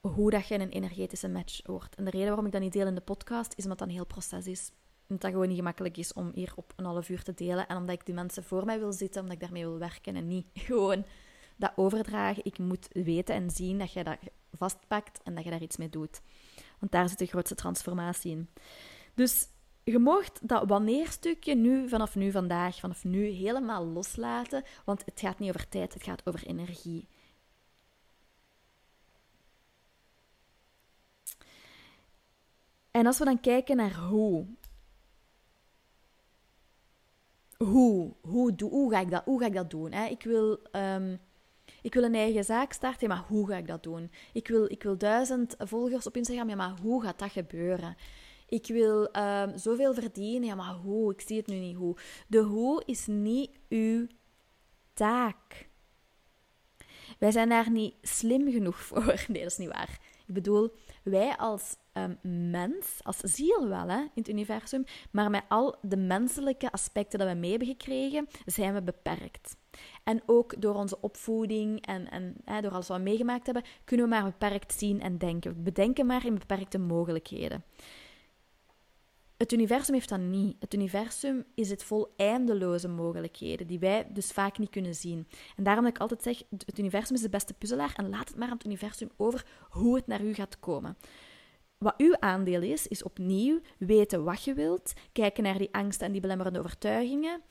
hoe 0.00 0.30
dat 0.30 0.46
je 0.46 0.54
een 0.54 0.70
energetische 0.70 1.28
match 1.28 1.66
wordt. 1.66 1.94
En 1.94 2.04
de 2.04 2.10
reden 2.10 2.26
waarom 2.26 2.46
ik 2.46 2.52
dat 2.52 2.60
niet 2.60 2.72
deel 2.72 2.86
in 2.86 2.94
de 2.94 3.00
podcast, 3.00 3.54
is 3.56 3.62
omdat 3.62 3.78
dat 3.78 3.88
een 3.88 3.94
heel 3.94 4.06
proces 4.06 4.46
is. 4.46 4.72
Omdat 5.00 5.20
dat 5.20 5.30
gewoon 5.30 5.48
niet 5.48 5.56
gemakkelijk 5.56 5.96
is 5.96 6.12
om 6.12 6.30
hier 6.34 6.52
op 6.56 6.72
een 6.76 6.84
half 6.84 7.08
uur 7.08 7.22
te 7.22 7.34
delen. 7.34 7.68
En 7.68 7.76
omdat 7.76 7.94
ik 7.94 8.06
die 8.06 8.14
mensen 8.14 8.44
voor 8.44 8.64
mij 8.64 8.78
wil 8.78 8.92
zitten, 8.92 9.20
omdat 9.20 9.36
ik 9.36 9.42
daarmee 9.42 9.64
wil 9.64 9.78
werken 9.78 10.16
en 10.16 10.26
niet 10.26 10.46
gewoon 10.68 11.04
dat 11.60 11.72
overdragen. 11.76 12.44
Ik 12.44 12.58
moet 12.58 12.88
weten 12.92 13.34
en 13.34 13.50
zien 13.50 13.78
dat 13.78 13.92
je 13.92 14.04
dat 14.04 14.18
vastpakt 14.52 15.22
en 15.22 15.34
dat 15.34 15.44
je 15.44 15.50
daar 15.50 15.62
iets 15.62 15.76
mee 15.76 15.90
doet. 15.90 16.20
Want 16.78 16.92
daar 16.92 17.08
zit 17.08 17.18
de 17.18 17.26
grootste 17.26 17.54
transformatie 17.54 18.30
in. 18.30 18.48
Dus 19.14 19.48
je 19.84 19.98
mocht 19.98 20.48
dat 20.48 20.68
wanneer 20.68 21.08
stukje 21.08 21.54
nu, 21.54 21.88
vanaf 21.88 22.14
nu, 22.14 22.30
vandaag, 22.30 22.78
vanaf 22.78 23.04
nu 23.04 23.26
helemaal 23.26 23.86
loslaten. 23.86 24.64
Want 24.84 25.04
het 25.04 25.20
gaat 25.20 25.38
niet 25.38 25.48
over 25.48 25.68
tijd, 25.68 25.94
het 25.94 26.02
gaat 26.02 26.26
over 26.26 26.46
energie. 26.46 27.08
En 32.90 33.06
als 33.06 33.18
we 33.18 33.24
dan 33.24 33.40
kijken 33.40 33.76
naar 33.76 33.94
hoe. 33.94 34.46
Hoe, 37.56 38.14
hoe, 38.20 38.54
hoe, 38.62 38.90
ga, 38.90 39.00
ik 39.00 39.10
dat, 39.10 39.24
hoe 39.24 39.40
ga 39.40 39.46
ik 39.46 39.54
dat 39.54 39.70
doen? 39.70 39.92
Hè? 39.92 40.06
Ik 40.06 40.22
wil 40.22 40.58
um, 40.72 41.20
ik 41.82 41.94
wil 41.94 42.02
een 42.02 42.14
eigen 42.14 42.44
zaak 42.44 42.72
starten, 42.72 43.08
maar 43.08 43.24
hoe 43.28 43.46
ga 43.46 43.56
ik 43.56 43.66
dat 43.66 43.82
doen? 43.82 44.10
Ik 44.32 44.48
wil, 44.48 44.70
ik 44.70 44.82
wil 44.82 44.98
duizend 44.98 45.54
volgers 45.58 46.06
op 46.06 46.16
Instagram, 46.16 46.48
ja, 46.48 46.56
maar 46.56 46.74
hoe 46.82 47.02
gaat 47.02 47.18
dat 47.18 47.30
gebeuren? 47.30 47.96
Ik 48.46 48.66
wil 48.66 49.16
um, 49.16 49.58
zoveel 49.58 49.94
verdienen, 49.94 50.48
ja, 50.48 50.54
maar 50.54 50.74
hoe? 50.74 51.12
Ik 51.12 51.20
zie 51.20 51.36
het 51.36 51.46
nu 51.46 51.56
niet 51.56 51.76
hoe. 51.76 51.96
De 52.26 52.38
hoe 52.38 52.82
is 52.86 53.06
niet 53.06 53.50
uw 53.68 54.06
taak. 54.92 55.68
Wij 57.18 57.30
zijn 57.30 57.48
daar 57.48 57.70
niet 57.70 57.94
slim 58.02 58.50
genoeg 58.50 58.80
voor. 58.86 59.24
Nee, 59.28 59.42
dat 59.42 59.50
is 59.50 59.58
niet 59.58 59.72
waar. 59.72 59.98
Ik 60.30 60.36
bedoel, 60.36 60.72
wij 61.02 61.36
als 61.36 61.76
ehm, 61.92 62.14
mens, 62.50 63.00
als 63.02 63.16
ziel 63.16 63.68
wel 63.68 63.88
hè, 63.88 64.00
in 64.00 64.10
het 64.14 64.28
universum, 64.28 64.84
maar 65.10 65.30
met 65.30 65.42
al 65.48 65.76
de 65.82 65.96
menselijke 65.96 66.72
aspecten 66.72 67.18
dat 67.18 67.28
we 67.28 67.34
mee 67.34 67.50
hebben 67.50 67.68
gekregen, 67.68 68.26
zijn 68.46 68.74
we 68.74 68.82
beperkt. 68.82 69.56
En 70.04 70.22
ook 70.26 70.62
door 70.62 70.74
onze 70.74 71.00
opvoeding 71.00 71.86
en, 71.86 72.10
en 72.10 72.36
hè, 72.44 72.60
door 72.60 72.70
alles 72.70 72.88
wat 72.88 72.96
we 72.96 73.02
meegemaakt 73.02 73.46
hebben, 73.46 73.64
kunnen 73.84 74.08
we 74.08 74.14
maar 74.14 74.24
beperkt 74.24 74.78
zien 74.78 75.00
en 75.00 75.18
denken. 75.18 75.54
We 75.54 75.60
bedenken 75.60 76.06
maar 76.06 76.26
in 76.26 76.34
beperkte 76.34 76.78
mogelijkheden. 76.78 77.64
Het 79.40 79.52
universum 79.52 79.94
heeft 79.94 80.08
dat 80.08 80.20
niet. 80.20 80.56
Het 80.58 80.74
universum 80.74 81.44
is 81.54 81.70
het 81.70 81.82
vol 81.82 82.12
eindeloze 82.16 82.88
mogelijkheden, 82.88 83.66
die 83.66 83.78
wij 83.78 84.06
dus 84.12 84.32
vaak 84.32 84.58
niet 84.58 84.70
kunnen 84.70 84.94
zien. 84.94 85.28
En 85.56 85.64
daarom 85.64 85.84
dat 85.84 85.94
ik 85.94 86.00
altijd 86.00 86.22
zeg, 86.22 86.42
het 86.66 86.78
universum 86.78 87.16
is 87.16 87.22
de 87.22 87.28
beste 87.28 87.54
puzzelaar 87.54 87.92
en 87.96 88.08
laat 88.08 88.28
het 88.28 88.36
maar 88.36 88.48
aan 88.48 88.56
het 88.56 88.64
universum 88.64 89.10
over 89.16 89.46
hoe 89.70 89.96
het 89.96 90.06
naar 90.06 90.22
u 90.22 90.34
gaat 90.34 90.58
komen. 90.58 90.96
Wat 91.78 91.94
uw 91.96 92.16
aandeel 92.18 92.62
is, 92.62 92.86
is 92.86 93.02
opnieuw 93.02 93.60
weten 93.78 94.24
wat 94.24 94.44
je 94.44 94.54
wilt, 94.54 94.92
kijken 95.12 95.42
naar 95.42 95.58
die 95.58 95.74
angsten 95.74 96.06
en 96.06 96.12
die 96.12 96.20
belemmerende 96.20 96.58
overtuigingen, 96.58 97.42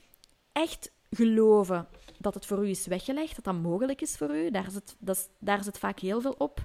echt 0.52 0.91
geloven 1.10 1.88
dat 2.19 2.34
het 2.34 2.45
voor 2.45 2.65
u 2.65 2.69
is 2.69 2.88
weggelegd, 2.88 3.36
dat 3.36 3.45
dat 3.45 3.62
mogelijk 3.62 4.02
is 4.02 4.17
voor 4.17 4.36
u, 4.36 4.52
daar 4.52 4.71
zit, 4.71 4.97
daar 5.39 5.63
zit 5.63 5.78
vaak 5.78 5.99
heel 5.99 6.21
veel 6.21 6.36
op, 6.38 6.63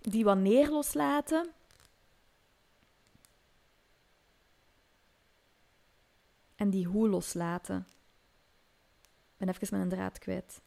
die 0.00 0.24
wanneer 0.24 0.70
loslaten 0.70 1.54
en 6.56 6.70
die 6.70 6.86
hoe 6.86 7.08
loslaten. 7.08 7.86
Ik 9.02 9.36
ben 9.36 9.48
even 9.48 9.78
mijn 9.78 9.88
draad 9.88 10.18
kwijt. 10.18 10.60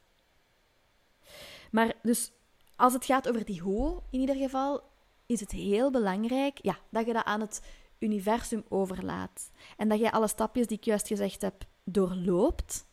Maar 1.71 1.93
dus 2.02 2.32
als 2.75 2.93
het 2.93 3.06
gaat 3.06 3.30
over 3.30 3.45
die 3.45 3.62
hoe, 3.62 4.02
in 4.10 4.19
ieder 4.19 4.36
geval, 4.36 4.84
is 5.25 5.39
het 5.39 5.52
heel 5.52 5.91
belangrijk 5.91 6.60
ja, 6.62 6.78
dat 6.89 7.06
je 7.06 7.13
dat 7.13 7.25
aan 7.25 7.41
het 7.41 7.62
universum 7.99 8.63
overlaat. 8.69 9.52
En 9.78 9.89
dat 9.89 9.99
je 9.99 10.12
alle 10.12 10.28
stapjes 10.28 10.67
die 10.67 10.78
ik 10.78 10.84
juist 10.84 11.08
gezegd 11.08 11.41
heb 11.41 11.65
doorloopt. 11.84 12.88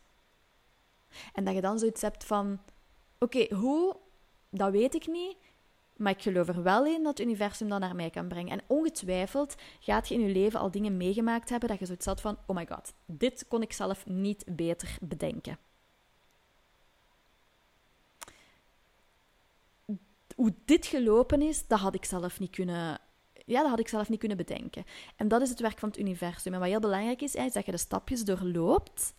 En 1.33 1.45
dat 1.45 1.53
je 1.53 1.61
dan 1.61 1.79
zoiets 1.79 2.01
hebt 2.01 2.23
van: 2.23 2.59
oké, 3.19 3.55
hoe, 3.55 3.95
dat 4.49 4.71
weet 4.71 4.95
ik 4.95 5.07
niet. 5.07 5.37
Maar 5.97 6.11
ik 6.11 6.21
geloof 6.21 6.47
er 6.47 6.63
wel 6.63 6.85
in 6.85 7.03
dat 7.03 7.17
het 7.17 7.27
universum 7.27 7.69
dat 7.69 7.79
naar 7.79 7.95
mij 7.95 8.09
kan 8.09 8.27
brengen. 8.27 8.51
En 8.51 8.65
ongetwijfeld 8.67 9.55
gaat 9.79 10.07
je 10.07 10.15
in 10.15 10.21
je 10.21 10.33
leven 10.33 10.59
al 10.59 10.71
dingen 10.71 10.97
meegemaakt 10.97 11.49
hebben 11.49 11.69
dat 11.69 11.79
je 11.79 11.85
zoiets 11.85 12.05
had 12.05 12.21
van: 12.21 12.37
oh 12.45 12.55
my 12.55 12.67
god, 12.69 12.93
dit 13.05 13.45
kon 13.47 13.61
ik 13.61 13.73
zelf 13.73 14.05
niet 14.05 14.43
beter 14.55 14.97
bedenken. 15.01 15.57
Hoe 20.35 20.53
dit 20.65 20.85
gelopen 20.85 21.41
is, 21.41 21.67
dat 21.67 21.79
had 21.79 21.95
ik 21.95 22.05
zelf 22.05 22.39
niet 22.39 22.51
kunnen. 22.51 22.99
Ja, 23.45 23.61
dat 23.61 23.69
had 23.69 23.79
ik 23.79 23.87
zelf 23.87 24.09
niet 24.09 24.19
kunnen 24.19 24.37
bedenken. 24.37 24.85
En 25.15 25.27
dat 25.27 25.41
is 25.41 25.49
het 25.49 25.59
werk 25.59 25.79
van 25.79 25.89
het 25.89 25.97
universum. 25.97 26.53
En 26.53 26.59
wat 26.59 26.69
heel 26.69 26.79
belangrijk 26.79 27.21
is, 27.21 27.35
is 27.35 27.53
dat 27.53 27.65
je 27.65 27.71
de 27.71 27.77
stapjes 27.77 28.25
doorloopt. 28.25 29.13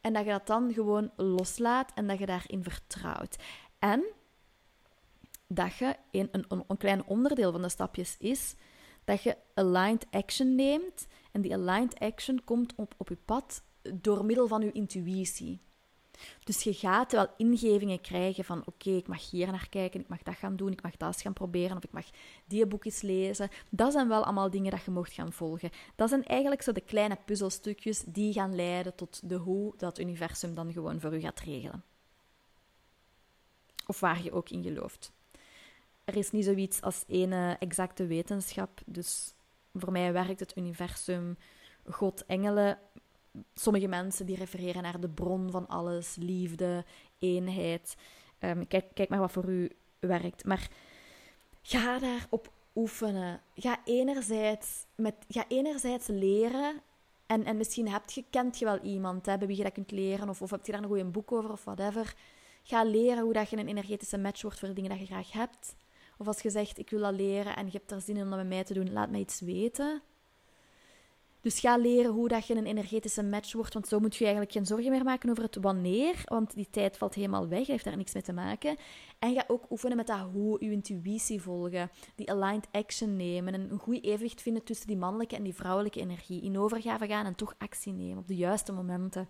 En 0.00 0.12
dat 0.12 0.24
je 0.24 0.30
dat 0.30 0.46
dan 0.46 0.72
gewoon 0.72 1.10
loslaat 1.16 1.92
en 1.94 2.06
dat 2.06 2.18
je 2.18 2.26
daarin 2.26 2.62
vertrouwt. 2.62 3.36
En 3.78 4.04
dat 5.46 5.76
je 5.76 5.96
een, 6.10 6.28
een, 6.30 6.64
een 6.68 6.76
klein 6.76 7.06
onderdeel 7.06 7.52
van 7.52 7.62
de 7.62 7.68
stapjes 7.68 8.16
is 8.18 8.54
dat 9.06 9.22
je 9.22 9.36
aligned 9.54 10.06
action 10.10 10.54
neemt. 10.54 11.06
En 11.32 11.40
die 11.40 11.54
aligned 11.54 11.98
action 11.98 12.44
komt 12.44 12.72
op, 12.76 12.94
op 12.96 13.08
je 13.08 13.18
pad 13.24 13.62
door 13.94 14.24
middel 14.24 14.48
van 14.48 14.60
je 14.60 14.72
intuïtie. 14.72 15.60
Dus 16.44 16.62
je 16.62 16.74
gaat 16.74 17.12
wel 17.12 17.26
ingevingen 17.36 18.00
krijgen 18.00 18.44
van 18.44 18.62
oké, 18.66 18.90
ik 18.90 19.08
mag 19.08 19.30
hier 19.30 19.46
naar 19.46 19.68
kijken, 19.68 20.00
ik 20.00 20.08
mag 20.08 20.22
dat 20.22 20.34
gaan 20.34 20.56
doen, 20.56 20.72
ik 20.72 20.82
mag 20.82 20.96
dat 20.96 21.08
eens 21.08 21.22
gaan 21.22 21.32
proberen 21.32 21.76
of 21.76 21.84
ik 21.84 21.92
mag 21.92 22.06
die 22.44 22.66
boekjes 22.66 23.00
lezen. 23.00 23.48
Dat 23.68 23.92
zijn 23.92 24.08
wel 24.08 24.24
allemaal 24.24 24.50
dingen 24.50 24.70
dat 24.70 24.84
je 24.84 24.90
mocht 24.90 25.12
gaan 25.12 25.32
volgen. 25.32 25.70
Dat 25.96 26.08
zijn 26.08 26.24
eigenlijk 26.24 26.62
zo 26.62 26.72
de 26.72 26.80
kleine 26.80 27.18
puzzelstukjes 27.24 28.02
die 28.06 28.32
gaan 28.32 28.54
leiden 28.54 28.94
tot 28.94 29.28
de 29.28 29.34
hoe 29.34 29.74
dat 29.76 29.98
universum 29.98 30.54
dan 30.54 30.72
gewoon 30.72 31.00
voor 31.00 31.14
u 31.14 31.20
gaat 31.20 31.40
regelen. 31.40 31.84
Of 33.86 34.00
waar 34.00 34.22
je 34.22 34.32
ook 34.32 34.50
in 34.50 34.62
gelooft 34.62 35.14
er 36.06 36.16
is 36.16 36.30
niet 36.30 36.44
zoiets 36.44 36.80
als 36.80 37.04
ene 37.06 37.56
exacte 37.58 38.06
wetenschap. 38.06 38.80
Dus 38.84 39.34
voor 39.74 39.92
mij 39.92 40.12
werkt 40.12 40.40
het 40.40 40.56
universum, 40.56 41.36
God, 41.84 42.26
engelen. 42.26 42.78
Sommige 43.54 43.86
mensen 43.86 44.26
die 44.26 44.36
refereren 44.36 44.82
naar 44.82 45.00
de 45.00 45.08
bron 45.08 45.50
van 45.50 45.68
alles, 45.68 46.16
liefde, 46.18 46.84
eenheid. 47.18 47.96
Um, 48.40 48.66
kijk, 48.66 48.84
kijk 48.94 49.08
maar 49.08 49.18
wat 49.18 49.32
voor 49.32 49.48
u 49.48 49.70
werkt. 49.98 50.44
Maar 50.44 50.68
ga 51.62 51.98
daarop 51.98 52.52
oefenen. 52.74 53.40
Ga 53.54 53.78
enerzijds, 53.84 54.86
met, 54.94 55.14
ga 55.28 55.44
enerzijds 55.48 56.06
leren. 56.06 56.80
En, 57.26 57.44
en 57.44 57.56
misschien 57.56 57.88
hebt 57.88 58.12
je, 58.12 58.24
kent 58.30 58.58
je 58.58 58.64
wel 58.64 58.78
iemand 58.78 59.26
hè, 59.26 59.38
bij 59.38 59.46
wie 59.46 59.56
je 59.56 59.62
dat 59.62 59.72
kunt 59.72 59.90
leren. 59.90 60.28
Of, 60.28 60.42
of 60.42 60.50
heb 60.50 60.66
je 60.66 60.72
daar 60.72 60.82
een 60.82 60.88
goed 60.88 61.12
boek 61.12 61.32
over 61.32 61.52
of 61.52 61.64
whatever. 61.64 62.14
Ga 62.62 62.84
leren 62.84 63.22
hoe 63.22 63.32
dat 63.32 63.50
je 63.50 63.56
een 63.56 63.68
energetische 63.68 64.18
match 64.18 64.42
wordt 64.42 64.58
voor 64.58 64.68
de 64.68 64.74
dingen 64.74 64.90
die 64.90 65.00
je 65.00 65.06
graag 65.06 65.32
hebt. 65.32 65.74
Of 66.16 66.26
als 66.26 66.40
je 66.40 66.50
zegt, 66.50 66.78
ik 66.78 66.90
wil 66.90 67.00
dat 67.00 67.14
leren 67.14 67.56
en 67.56 67.66
je 67.66 67.72
hebt 67.72 67.90
er 67.90 68.00
zin 68.00 68.16
in 68.16 68.22
om 68.22 68.28
dat 68.28 68.38
met 68.38 68.48
mij 68.48 68.64
te 68.64 68.74
doen, 68.74 68.92
laat 68.92 69.10
mij 69.10 69.20
iets 69.20 69.40
weten. 69.40 70.02
Dus 71.46 71.60
ga 71.60 71.76
leren 71.76 72.12
hoe 72.12 72.28
dat 72.28 72.46
je 72.46 72.54
een 72.54 72.66
energetische 72.66 73.22
match 73.22 73.52
wordt, 73.52 73.74
want 73.74 73.88
zo 73.88 74.00
moet 74.00 74.16
je 74.16 74.24
eigenlijk 74.24 74.52
geen 74.52 74.66
zorgen 74.66 74.90
meer 74.90 75.04
maken 75.04 75.30
over 75.30 75.42
het 75.42 75.56
wanneer, 75.56 76.22
want 76.24 76.54
die 76.54 76.70
tijd 76.70 76.96
valt 76.96 77.14
helemaal 77.14 77.48
weg, 77.48 77.66
heeft 77.66 77.84
daar 77.84 77.96
niks 77.96 78.12
mee 78.12 78.22
te 78.22 78.32
maken. 78.32 78.76
En 79.18 79.34
ga 79.34 79.44
ook 79.46 79.70
oefenen 79.70 79.96
met 79.96 80.06
dat 80.06 80.28
hoe, 80.32 80.64
je 80.64 80.70
intuïtie 80.70 81.42
volgen, 81.42 81.90
die 82.14 82.30
aligned 82.30 82.68
action 82.70 83.16
nemen 83.16 83.54
en 83.54 83.70
een 83.70 83.78
goed 83.78 84.04
evenwicht 84.04 84.42
vinden 84.42 84.64
tussen 84.64 84.86
die 84.86 84.96
mannelijke 84.96 85.36
en 85.36 85.42
die 85.42 85.54
vrouwelijke 85.54 86.00
energie. 86.00 86.42
In 86.42 86.58
overgave 86.58 87.06
gaan 87.06 87.26
en 87.26 87.34
toch 87.34 87.54
actie 87.58 87.92
nemen 87.92 88.18
op 88.18 88.28
de 88.28 88.36
juiste 88.36 88.72
momenten. 88.72 89.28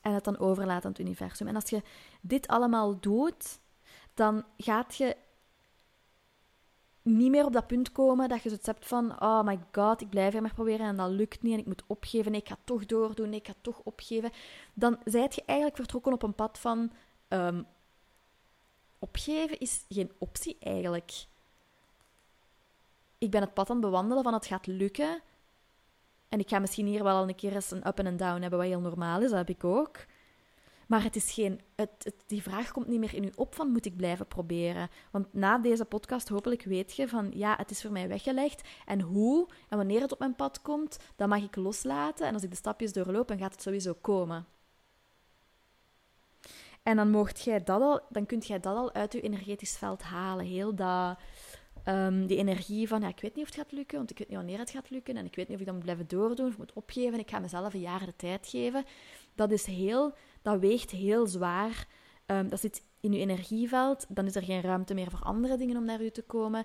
En 0.00 0.12
het 0.12 0.24
dan 0.24 0.38
overlaten 0.38 0.84
aan 0.84 0.90
het 0.90 1.00
universum. 1.00 1.46
En 1.46 1.54
als 1.54 1.70
je 1.70 1.82
dit 2.20 2.46
allemaal 2.46 3.00
doet, 3.00 3.60
dan 4.16 4.44
gaat 4.56 4.96
je 4.96 5.16
niet 7.02 7.30
meer 7.30 7.44
op 7.44 7.52
dat 7.52 7.66
punt 7.66 7.92
komen 7.92 8.28
dat 8.28 8.42
je 8.42 8.48
zoiets 8.48 8.66
hebt 8.66 8.86
van: 8.86 9.22
oh 9.22 9.42
my 9.42 9.58
god, 9.72 10.00
ik 10.00 10.10
blijf 10.10 10.34
er 10.34 10.42
maar 10.42 10.54
proberen 10.54 10.86
en 10.86 10.96
dat 10.96 11.10
lukt 11.10 11.42
niet 11.42 11.52
en 11.52 11.58
ik 11.58 11.66
moet 11.66 11.82
opgeven. 11.86 12.34
Ik 12.34 12.48
ga 12.48 12.56
toch 12.64 12.86
doordoen, 12.86 13.34
ik 13.34 13.46
ga 13.46 13.54
toch 13.60 13.80
opgeven. 13.84 14.30
Dan 14.74 14.98
zijt 15.04 15.34
je 15.34 15.42
eigenlijk 15.44 15.78
vertrokken 15.78 16.12
op 16.12 16.22
een 16.22 16.34
pad 16.34 16.58
van: 16.58 16.92
ehm, 17.28 17.62
opgeven 18.98 19.58
is 19.58 19.84
geen 19.88 20.12
optie 20.18 20.56
eigenlijk. 20.60 21.26
Ik 23.18 23.30
ben 23.30 23.40
het 23.40 23.54
pad 23.54 23.70
aan 23.70 23.76
het 23.76 23.84
bewandelen 23.84 24.22
van 24.22 24.34
het 24.34 24.46
gaat 24.46 24.66
lukken. 24.66 25.20
En 26.28 26.38
ik 26.38 26.48
ga 26.48 26.58
misschien 26.58 26.86
hier 26.86 27.02
wel 27.02 27.28
een 27.28 27.34
keer 27.34 27.54
eens 27.54 27.70
een 27.70 27.86
up 27.86 27.98
en 27.98 28.16
down 28.16 28.40
hebben, 28.40 28.58
wat 28.58 28.68
heel 28.68 28.80
normaal 28.80 29.22
is, 29.22 29.28
dat 29.28 29.38
heb 29.38 29.56
ik 29.56 29.64
ook. 29.64 29.96
Maar 30.86 31.02
het 31.02 31.16
is 31.16 31.32
geen, 31.32 31.60
het, 31.74 32.14
die 32.26 32.42
vraag 32.42 32.72
komt 32.72 32.86
niet 32.86 33.00
meer 33.00 33.14
in 33.14 33.24
u 33.24 33.32
op 33.34 33.54
van 33.54 33.70
moet 33.70 33.86
ik 33.86 33.96
blijven 33.96 34.26
proberen. 34.26 34.88
Want 35.10 35.32
na 35.32 35.58
deze 35.58 35.84
podcast 35.84 36.28
hopelijk 36.28 36.62
weet 36.62 36.96
je 36.96 37.08
van 37.08 37.30
ja, 37.34 37.54
het 37.56 37.70
is 37.70 37.82
voor 37.82 37.92
mij 37.92 38.08
weggelegd. 38.08 38.68
En 38.84 39.00
hoe 39.00 39.48
en 39.68 39.76
wanneer 39.76 40.00
het 40.00 40.12
op 40.12 40.18
mijn 40.18 40.34
pad 40.34 40.62
komt, 40.62 40.98
dat 41.16 41.28
mag 41.28 41.42
ik 41.42 41.56
loslaten. 41.56 42.26
En 42.26 42.34
als 42.34 42.42
ik 42.42 42.50
de 42.50 42.56
stapjes 42.56 42.92
doorloop, 42.92 43.28
dan 43.28 43.38
gaat 43.38 43.52
het 43.52 43.62
sowieso 43.62 43.94
komen. 44.00 44.46
En 46.82 46.96
dan, 46.96 47.10
mocht 47.10 47.40
jij 47.40 47.62
dat 47.62 47.80
al, 47.80 48.00
dan 48.08 48.26
kunt 48.26 48.46
jij 48.46 48.60
dat 48.60 48.76
al 48.76 48.92
uit 48.92 49.12
je 49.12 49.20
energetisch 49.20 49.76
veld 49.76 50.02
halen. 50.02 50.46
Heel 50.46 50.74
dat, 50.74 51.18
um, 51.88 52.26
die 52.26 52.36
energie 52.36 52.88
van 52.88 53.00
ja, 53.00 53.08
ik 53.08 53.20
weet 53.20 53.34
niet 53.34 53.44
of 53.44 53.54
het 53.54 53.60
gaat 53.60 53.72
lukken, 53.72 53.96
want 53.98 54.10
ik 54.10 54.18
weet 54.18 54.28
niet 54.28 54.36
wanneer 54.36 54.58
het 54.58 54.70
gaat 54.70 54.90
lukken. 54.90 55.16
En 55.16 55.24
ik 55.24 55.34
weet 55.34 55.48
niet 55.48 55.54
of 55.54 55.60
ik 55.60 55.66
dat 55.66 55.74
moet 55.74 55.84
blijven 55.84 56.08
doordoen 56.08 56.46
of 56.46 56.58
moet 56.58 56.72
opgeven. 56.72 57.18
Ik 57.18 57.30
ga 57.30 57.38
mezelf 57.38 57.74
een 57.74 57.80
jaar 57.80 58.06
de 58.06 58.16
tijd 58.16 58.46
geven. 58.46 58.84
Dat 59.34 59.50
is 59.50 59.66
heel 59.66 60.14
dat 60.46 60.60
weegt 60.60 60.90
heel 60.90 61.26
zwaar. 61.26 61.86
Um, 62.26 62.48
dat 62.48 62.60
zit 62.60 62.82
in 63.00 63.12
je 63.12 63.18
energieveld. 63.18 64.06
Dan 64.08 64.26
is 64.26 64.34
er 64.34 64.42
geen 64.42 64.60
ruimte 64.60 64.94
meer 64.94 65.10
voor 65.10 65.22
andere 65.22 65.56
dingen 65.56 65.76
om 65.76 65.84
naar 65.84 66.02
u 66.02 66.10
te 66.10 66.22
komen. 66.22 66.64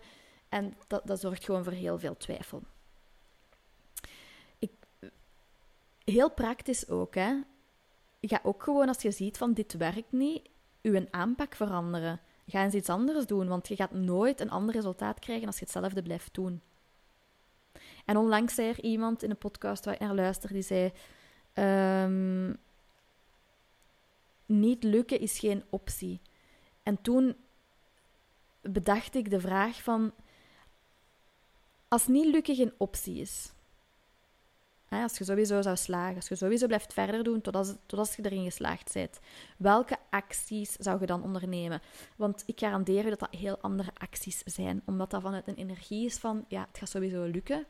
En 0.50 0.74
dat, 0.88 1.08
dat 1.08 1.20
zorgt 1.20 1.46
gewoon 1.46 1.64
voor 1.64 1.74
heel 1.74 2.00
veel 2.00 2.18
twijfel. 2.18 2.64
Ik, 4.60 4.72
heel 6.04 6.32
praktisch 6.32 6.90
ook, 6.90 7.16
hè. 7.16 7.40
Ga 8.22 8.40
ook 8.44 8.64
gewoon 8.64 8.88
als 8.88 9.02
je 9.02 9.12
ziet 9.12 9.38
van 9.38 9.54
dit 9.54 9.74
werkt 9.74 10.12
niet, 10.12 10.50
uw 10.82 11.06
aanpak 11.10 11.56
veranderen. 11.56 12.20
Ga 12.48 12.64
eens 12.64 12.74
iets 12.74 12.90
anders 12.90 13.26
doen, 13.26 13.48
want 13.48 13.68
je 13.68 13.76
gaat 13.76 13.92
nooit 13.92 14.40
een 14.40 14.52
ander 14.52 14.76
resultaat 14.76 15.20
krijgen 15.20 15.48
als 15.48 15.60
je 15.60 15.64
hetzelfde 15.64 16.02
blijft 16.02 16.34
doen. 16.34 16.62
En 18.06 18.18
onlangs 18.18 18.56
zei 18.56 18.70
er 18.70 18.82
iemand 18.84 19.24
in 19.24 19.30
een 19.30 19.38
podcast 19.38 19.86
waar 19.86 19.94
ik 19.94 20.00
naar 20.00 20.16
luister, 20.16 20.54
die 20.54 20.62
zei... 20.62 20.92
Um, 21.54 22.60
niet 24.52 24.84
lukken 24.84 25.20
is 25.20 25.40
geen 25.40 25.64
optie. 25.70 26.20
En 26.84 27.02
toen 27.02 27.36
bedacht 28.62 29.16
ik 29.16 29.30
de 29.30 29.40
vraag 29.40 29.84
van, 29.84 30.14
als 31.88 32.08
niet 32.08 32.26
lukken 32.26 32.56
geen 32.56 32.74
optie 32.78 33.16
is, 33.22 33.52
als 35.00 35.18
je 35.18 35.24
sowieso 35.24 35.62
zou 35.62 35.76
slagen, 35.76 36.16
als 36.16 36.28
je 36.28 36.36
sowieso 36.36 36.68
blijft 36.68 36.94
verder 36.94 37.24
doen 37.24 37.42
totdat, 37.42 37.78
totdat 37.86 38.14
je 38.16 38.26
erin 38.26 38.44
geslaagd 38.44 38.94
bent, 38.94 39.20
welke 39.58 39.98
acties 40.10 40.72
zou 40.72 41.00
je 41.00 41.06
dan 41.06 41.24
ondernemen? 41.24 41.82
Want 42.16 42.44
ik 42.46 42.60
garandeer 42.60 43.04
je 43.04 43.10
dat 43.10 43.20
dat 43.20 43.36
heel 43.36 43.58
andere 43.62 43.92
acties 43.98 44.42
zijn, 44.46 44.82
omdat 44.86 45.10
dat 45.10 45.22
vanuit 45.22 45.48
een 45.48 45.56
energie 45.56 46.06
is 46.06 46.18
van, 46.18 46.46
ja, 46.48 46.66
het 46.68 46.78
gaat 46.78 46.90
sowieso 46.90 47.24
lukken. 47.24 47.66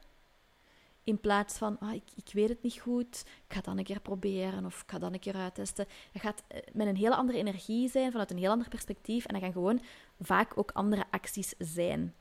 In 1.04 1.20
plaats 1.20 1.58
van, 1.58 1.80
ah, 1.80 1.94
ik, 1.94 2.04
ik 2.16 2.34
weet 2.34 2.50
het 2.50 2.64
niet 2.64 2.80
goed, 2.80 3.24
ik 3.48 3.54
ga 3.54 3.62
dan 3.62 3.78
een 3.78 3.84
keer 3.84 4.00
proberen 4.00 4.66
of 4.66 4.82
ik 4.82 4.92
ga 4.92 5.00
dan 5.00 5.14
een 5.14 5.20
keer 5.20 5.36
uittesten. 5.36 5.86
Je 6.12 6.20
gaat 6.20 6.44
eh, 6.48 6.60
met 6.74 6.88
een 6.88 6.96
hele 6.96 7.16
andere 7.16 7.38
energie 7.38 7.90
zijn, 7.90 8.12
vanuit 8.12 8.32
een 8.32 8.38
heel 8.38 8.52
ander 8.52 8.70
perspectief. 8.70 9.26
En 9.26 9.34
dat 9.34 9.44
gaan 9.44 9.52
gewoon 9.52 9.82
vaak 10.20 10.58
ook 10.58 10.72
andere 10.72 11.06
acties 11.10 11.54
zijn. 11.58 12.16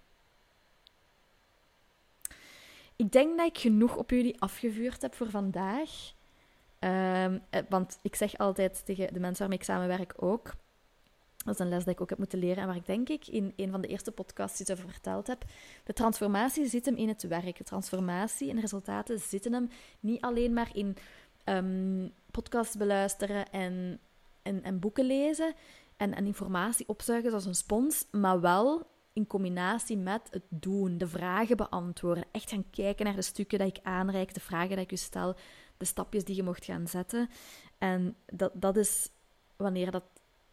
Ik 2.97 3.13
denk 3.13 3.37
dat 3.37 3.47
ik 3.47 3.59
genoeg 3.59 3.97
op 3.97 4.11
jullie 4.11 4.41
afgevuurd 4.41 5.03
heb 5.03 5.15
voor 5.15 5.31
vandaag. 5.31 6.13
Ehm, 6.79 7.39
eh, 7.51 7.63
want 7.69 7.99
ik 8.03 8.15
zeg 8.15 8.39
altijd 8.39 8.85
tegen 8.85 9.13
de 9.13 9.21
mensen 9.21 9.39
waarmee 9.39 9.59
ik 9.59 9.65
samenwerk 9.65 10.15
ook. 10.17 10.55
Dat 11.45 11.55
is 11.55 11.61
een 11.61 11.69
les 11.69 11.85
die 11.85 11.93
ik 11.93 12.01
ook 12.01 12.09
heb 12.09 12.19
moeten 12.19 12.39
leren 12.39 12.57
en 12.57 12.67
waar 12.67 12.77
ik 12.77 12.87
denk 12.87 13.09
ik 13.09 13.27
in 13.27 13.53
een 13.57 13.71
van 13.71 13.81
de 13.81 13.89
eerste 13.89 14.11
podcasts 14.11 14.61
iets 14.61 14.71
over 14.71 14.91
verteld 14.91 15.27
heb. 15.27 15.45
De 15.85 15.93
transformatie 15.93 16.67
zit 16.67 16.87
hem 16.87 16.97
in 16.97 17.09
het 17.09 17.23
werk. 17.23 17.57
De 17.57 17.65
transformatie 17.65 18.51
en 18.51 18.61
resultaten 18.61 19.19
zitten 19.19 19.53
hem 19.53 19.71
niet 20.01 20.21
alleen 20.21 20.53
maar 20.53 20.71
in 20.73 20.97
um, 21.45 22.13
podcasts 22.31 22.77
beluisteren 22.77 23.51
en, 23.51 23.99
en, 24.43 24.63
en 24.63 24.79
boeken 24.79 25.05
lezen 25.05 25.55
en, 25.97 26.15
en 26.15 26.27
informatie 26.27 26.89
opzuigen 26.89 27.31
zoals 27.31 27.47
een 27.47 27.55
spons, 27.55 28.07
maar 28.11 28.41
wel 28.41 28.87
in 29.13 29.27
combinatie 29.27 29.97
met 29.97 30.23
het 30.31 30.43
doen, 30.49 30.99
de 30.99 31.07
vragen 31.07 31.57
beantwoorden. 31.57 32.25
Echt 32.31 32.51
gaan 32.51 32.71
kijken 32.71 33.05
naar 33.05 33.15
de 33.15 33.23
stukken 33.23 33.59
dat 33.59 33.69
ik 33.69 33.79
aanreik, 33.83 34.35
de 34.35 34.41
vragen 34.41 34.69
die 34.69 34.79
ik 34.79 34.91
je 34.91 34.97
stel, 34.97 35.37
de 35.77 35.85
stapjes 35.85 36.25
die 36.25 36.37
je 36.37 36.43
mocht 36.43 36.65
gaan 36.65 36.87
zetten. 36.87 37.29
En 37.79 38.17
dat, 38.27 38.53
dat 38.55 38.77
is 38.77 39.11
wanneer 39.57 39.91
dat, 39.91 40.05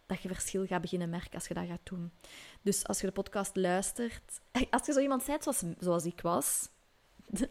dat 0.07 0.21
je 0.21 0.27
verschil 0.27 0.65
gaat 0.65 0.81
beginnen 0.81 1.09
merken 1.09 1.33
als 1.33 1.47
je 1.47 1.53
dat 1.53 1.67
gaat 1.67 1.79
doen. 1.83 2.11
Dus 2.61 2.87
als 2.87 2.99
je 2.99 3.07
de 3.07 3.13
podcast 3.13 3.55
luistert, 3.55 4.39
als 4.69 4.85
je 4.85 4.93
zo 4.93 4.99
iemand 4.99 5.25
bent 5.25 5.43
zoals, 5.43 5.63
zoals 5.79 6.05
ik 6.05 6.21
was, 6.21 6.69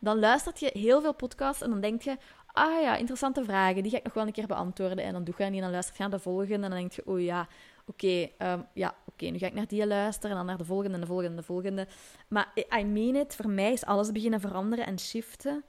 dan 0.00 0.18
luistert 0.18 0.60
je 0.60 0.70
heel 0.72 1.00
veel 1.00 1.14
podcasts 1.14 1.62
en 1.62 1.70
dan 1.70 1.80
denk 1.80 2.02
je, 2.02 2.16
ah 2.46 2.82
ja, 2.82 2.96
interessante 2.96 3.44
vragen, 3.44 3.82
die 3.82 3.90
ga 3.90 3.96
ik 3.98 4.04
nog 4.04 4.14
wel 4.14 4.26
een 4.26 4.32
keer 4.32 4.46
beantwoorden. 4.46 5.04
En 5.04 5.12
dan 5.12 5.24
doe 5.24 5.34
je 5.38 5.44
die 5.44 5.54
en 5.54 5.62
dan 5.62 5.70
luister 5.70 5.94
naar 5.98 6.10
de 6.10 6.18
volgende 6.18 6.54
en 6.54 6.60
dan 6.60 6.70
denk 6.70 6.92
je, 6.92 7.06
oh 7.06 7.20
ja, 7.20 7.48
oké, 7.86 8.28
ehm, 8.38 8.62
ja, 8.72 8.94
oké, 9.04 9.26
nu 9.26 9.38
ga 9.38 9.46
ik 9.46 9.54
naar 9.54 9.66
die 9.66 9.86
luisteren 9.86 10.30
en 10.30 10.36
dan 10.36 10.46
naar 10.46 10.58
de 10.58 10.64
volgende 10.64 10.94
en 10.94 11.00
de 11.00 11.06
volgende 11.06 11.30
en 11.30 11.36
de 11.36 11.42
volgende. 11.42 11.86
Maar 12.28 12.52
I 12.78 12.84
mean 12.84 13.16
it, 13.16 13.34
voor 13.34 13.50
mij 13.50 13.72
is 13.72 13.84
alles 13.84 14.12
beginnen 14.12 14.40
veranderen 14.40 14.86
en 14.86 14.98
shiften. 14.98 15.64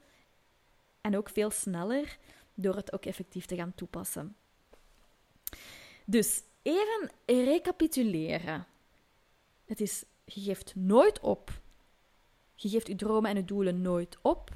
En 1.02 1.17
ook 1.17 1.30
veel 1.30 1.50
sneller 1.50 2.17
door 2.54 2.76
het 2.76 2.93
ook 2.93 3.06
effectief 3.06 3.46
te 3.46 3.56
gaan 3.56 3.74
toepassen. 3.76 4.36
Dus 6.06 6.44
even 6.62 7.12
recapituleren. 7.26 8.68
Het 9.66 9.82
is, 9.82 10.04
je 10.26 10.42
geeft 10.42 10.76
nooit 10.76 11.20
op. 11.20 11.52
Je 12.56 12.70
geeft 12.70 12.88
je 12.88 12.96
dromen 12.96 13.30
en 13.30 13.36
je 13.36 13.46
doelen 13.46 13.82
nooit 13.82 14.18
op. 14.22 14.50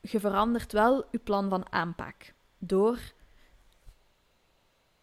Je 0.00 0.20
verandert 0.20 0.72
wel 0.72 1.04
je 1.10 1.18
plan 1.18 1.48
van 1.48 1.72
aanpak 1.72 2.34
door 2.58 2.98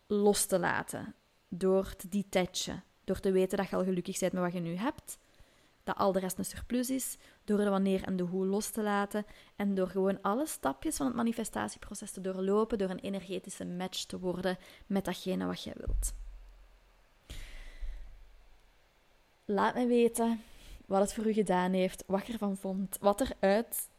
los 0.07 0.45
te 0.45 0.59
laten. 0.59 1.15
Door 1.47 1.95
te 1.95 2.09
detachen. 2.09 2.83
Door 3.03 3.19
te 3.19 3.31
weten 3.31 3.57
dat 3.57 3.69
je 3.69 3.75
al 3.75 3.83
gelukkig 3.83 4.19
bent 4.19 4.33
met 4.33 4.41
wat 4.41 4.53
je 4.53 4.59
nu 4.59 4.75
hebt. 4.75 5.17
Dat 5.83 5.97
al 5.97 6.11
de 6.11 6.19
rest 6.19 6.37
een 6.37 6.45
surplus 6.45 6.89
is. 6.89 7.17
Door 7.43 7.57
de 7.57 7.69
wanneer 7.69 8.03
en 8.03 8.15
de 8.15 8.23
hoe 8.23 8.45
los 8.45 8.69
te 8.69 8.81
laten. 8.81 9.25
En 9.55 9.75
door 9.75 9.87
gewoon 9.87 10.21
alle 10.21 10.45
stapjes 10.47 10.95
van 10.95 11.05
het 11.05 11.15
manifestatieproces 11.15 12.11
te 12.11 12.21
doorlopen. 12.21 12.77
Door 12.77 12.89
een 12.89 12.99
energetische 12.99 13.65
match 13.65 14.05
te 14.05 14.19
worden 14.19 14.57
met 14.87 15.05
datgene 15.05 15.45
wat 15.45 15.63
je 15.63 15.73
wilt. 15.75 16.13
Laat 19.45 19.75
me 19.75 19.87
weten 19.87 20.41
wat 20.85 21.01
het 21.01 21.13
voor 21.13 21.27
u 21.27 21.33
gedaan 21.33 21.71
heeft, 21.73 22.03
wat 22.07 22.27
je 22.27 22.33
ervan 22.33 22.57
vond, 22.57 22.97
wat 22.99 23.21
er 23.21 23.31
uit 23.39 23.89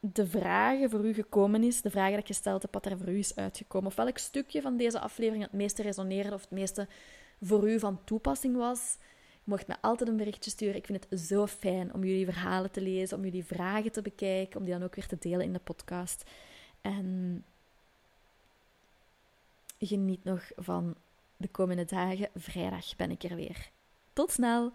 de 0.00 0.26
vragen 0.26 0.90
voor 0.90 1.04
u 1.04 1.14
gekomen 1.14 1.62
is, 1.62 1.82
de 1.82 1.90
vragen 1.90 2.16
dat 2.16 2.28
je 2.28 2.34
stelt 2.34 2.62
hebt, 2.62 2.74
wat 2.74 2.86
er 2.86 2.98
voor 2.98 3.08
u 3.08 3.18
is 3.18 3.36
uitgekomen. 3.36 3.88
Of 3.88 3.96
welk 3.96 4.18
stukje 4.18 4.62
van 4.62 4.76
deze 4.76 5.00
aflevering 5.00 5.42
het 5.42 5.52
meeste 5.52 5.82
resoneerde 5.82 6.34
of 6.34 6.40
het 6.40 6.50
meeste 6.50 6.88
voor 7.40 7.70
u 7.70 7.78
van 7.78 8.04
toepassing 8.04 8.56
was. 8.56 8.96
Mocht 9.48 9.66
me 9.66 9.74
altijd 9.80 10.08
een 10.08 10.16
berichtje 10.16 10.50
sturen. 10.50 10.76
Ik 10.76 10.86
vind 10.86 11.06
het 11.08 11.20
zo 11.20 11.46
fijn 11.46 11.94
om 11.94 12.04
jullie 12.04 12.24
verhalen 12.24 12.70
te 12.70 12.80
lezen, 12.80 13.16
om 13.16 13.24
jullie 13.24 13.44
vragen 13.44 13.92
te 13.92 14.02
bekijken, 14.02 14.58
om 14.58 14.64
die 14.64 14.74
dan 14.74 14.82
ook 14.82 14.94
weer 14.94 15.06
te 15.06 15.16
delen 15.18 15.40
in 15.40 15.52
de 15.52 15.58
podcast. 15.58 16.30
En 16.80 17.44
geniet 19.78 20.24
nog 20.24 20.50
van 20.56 20.96
de 21.36 21.48
komende 21.48 21.84
dagen. 21.84 22.28
Vrijdag 22.34 22.96
ben 22.96 23.10
ik 23.10 23.22
er 23.22 23.36
weer. 23.36 23.70
Tot 24.12 24.30
snel! 24.30 24.72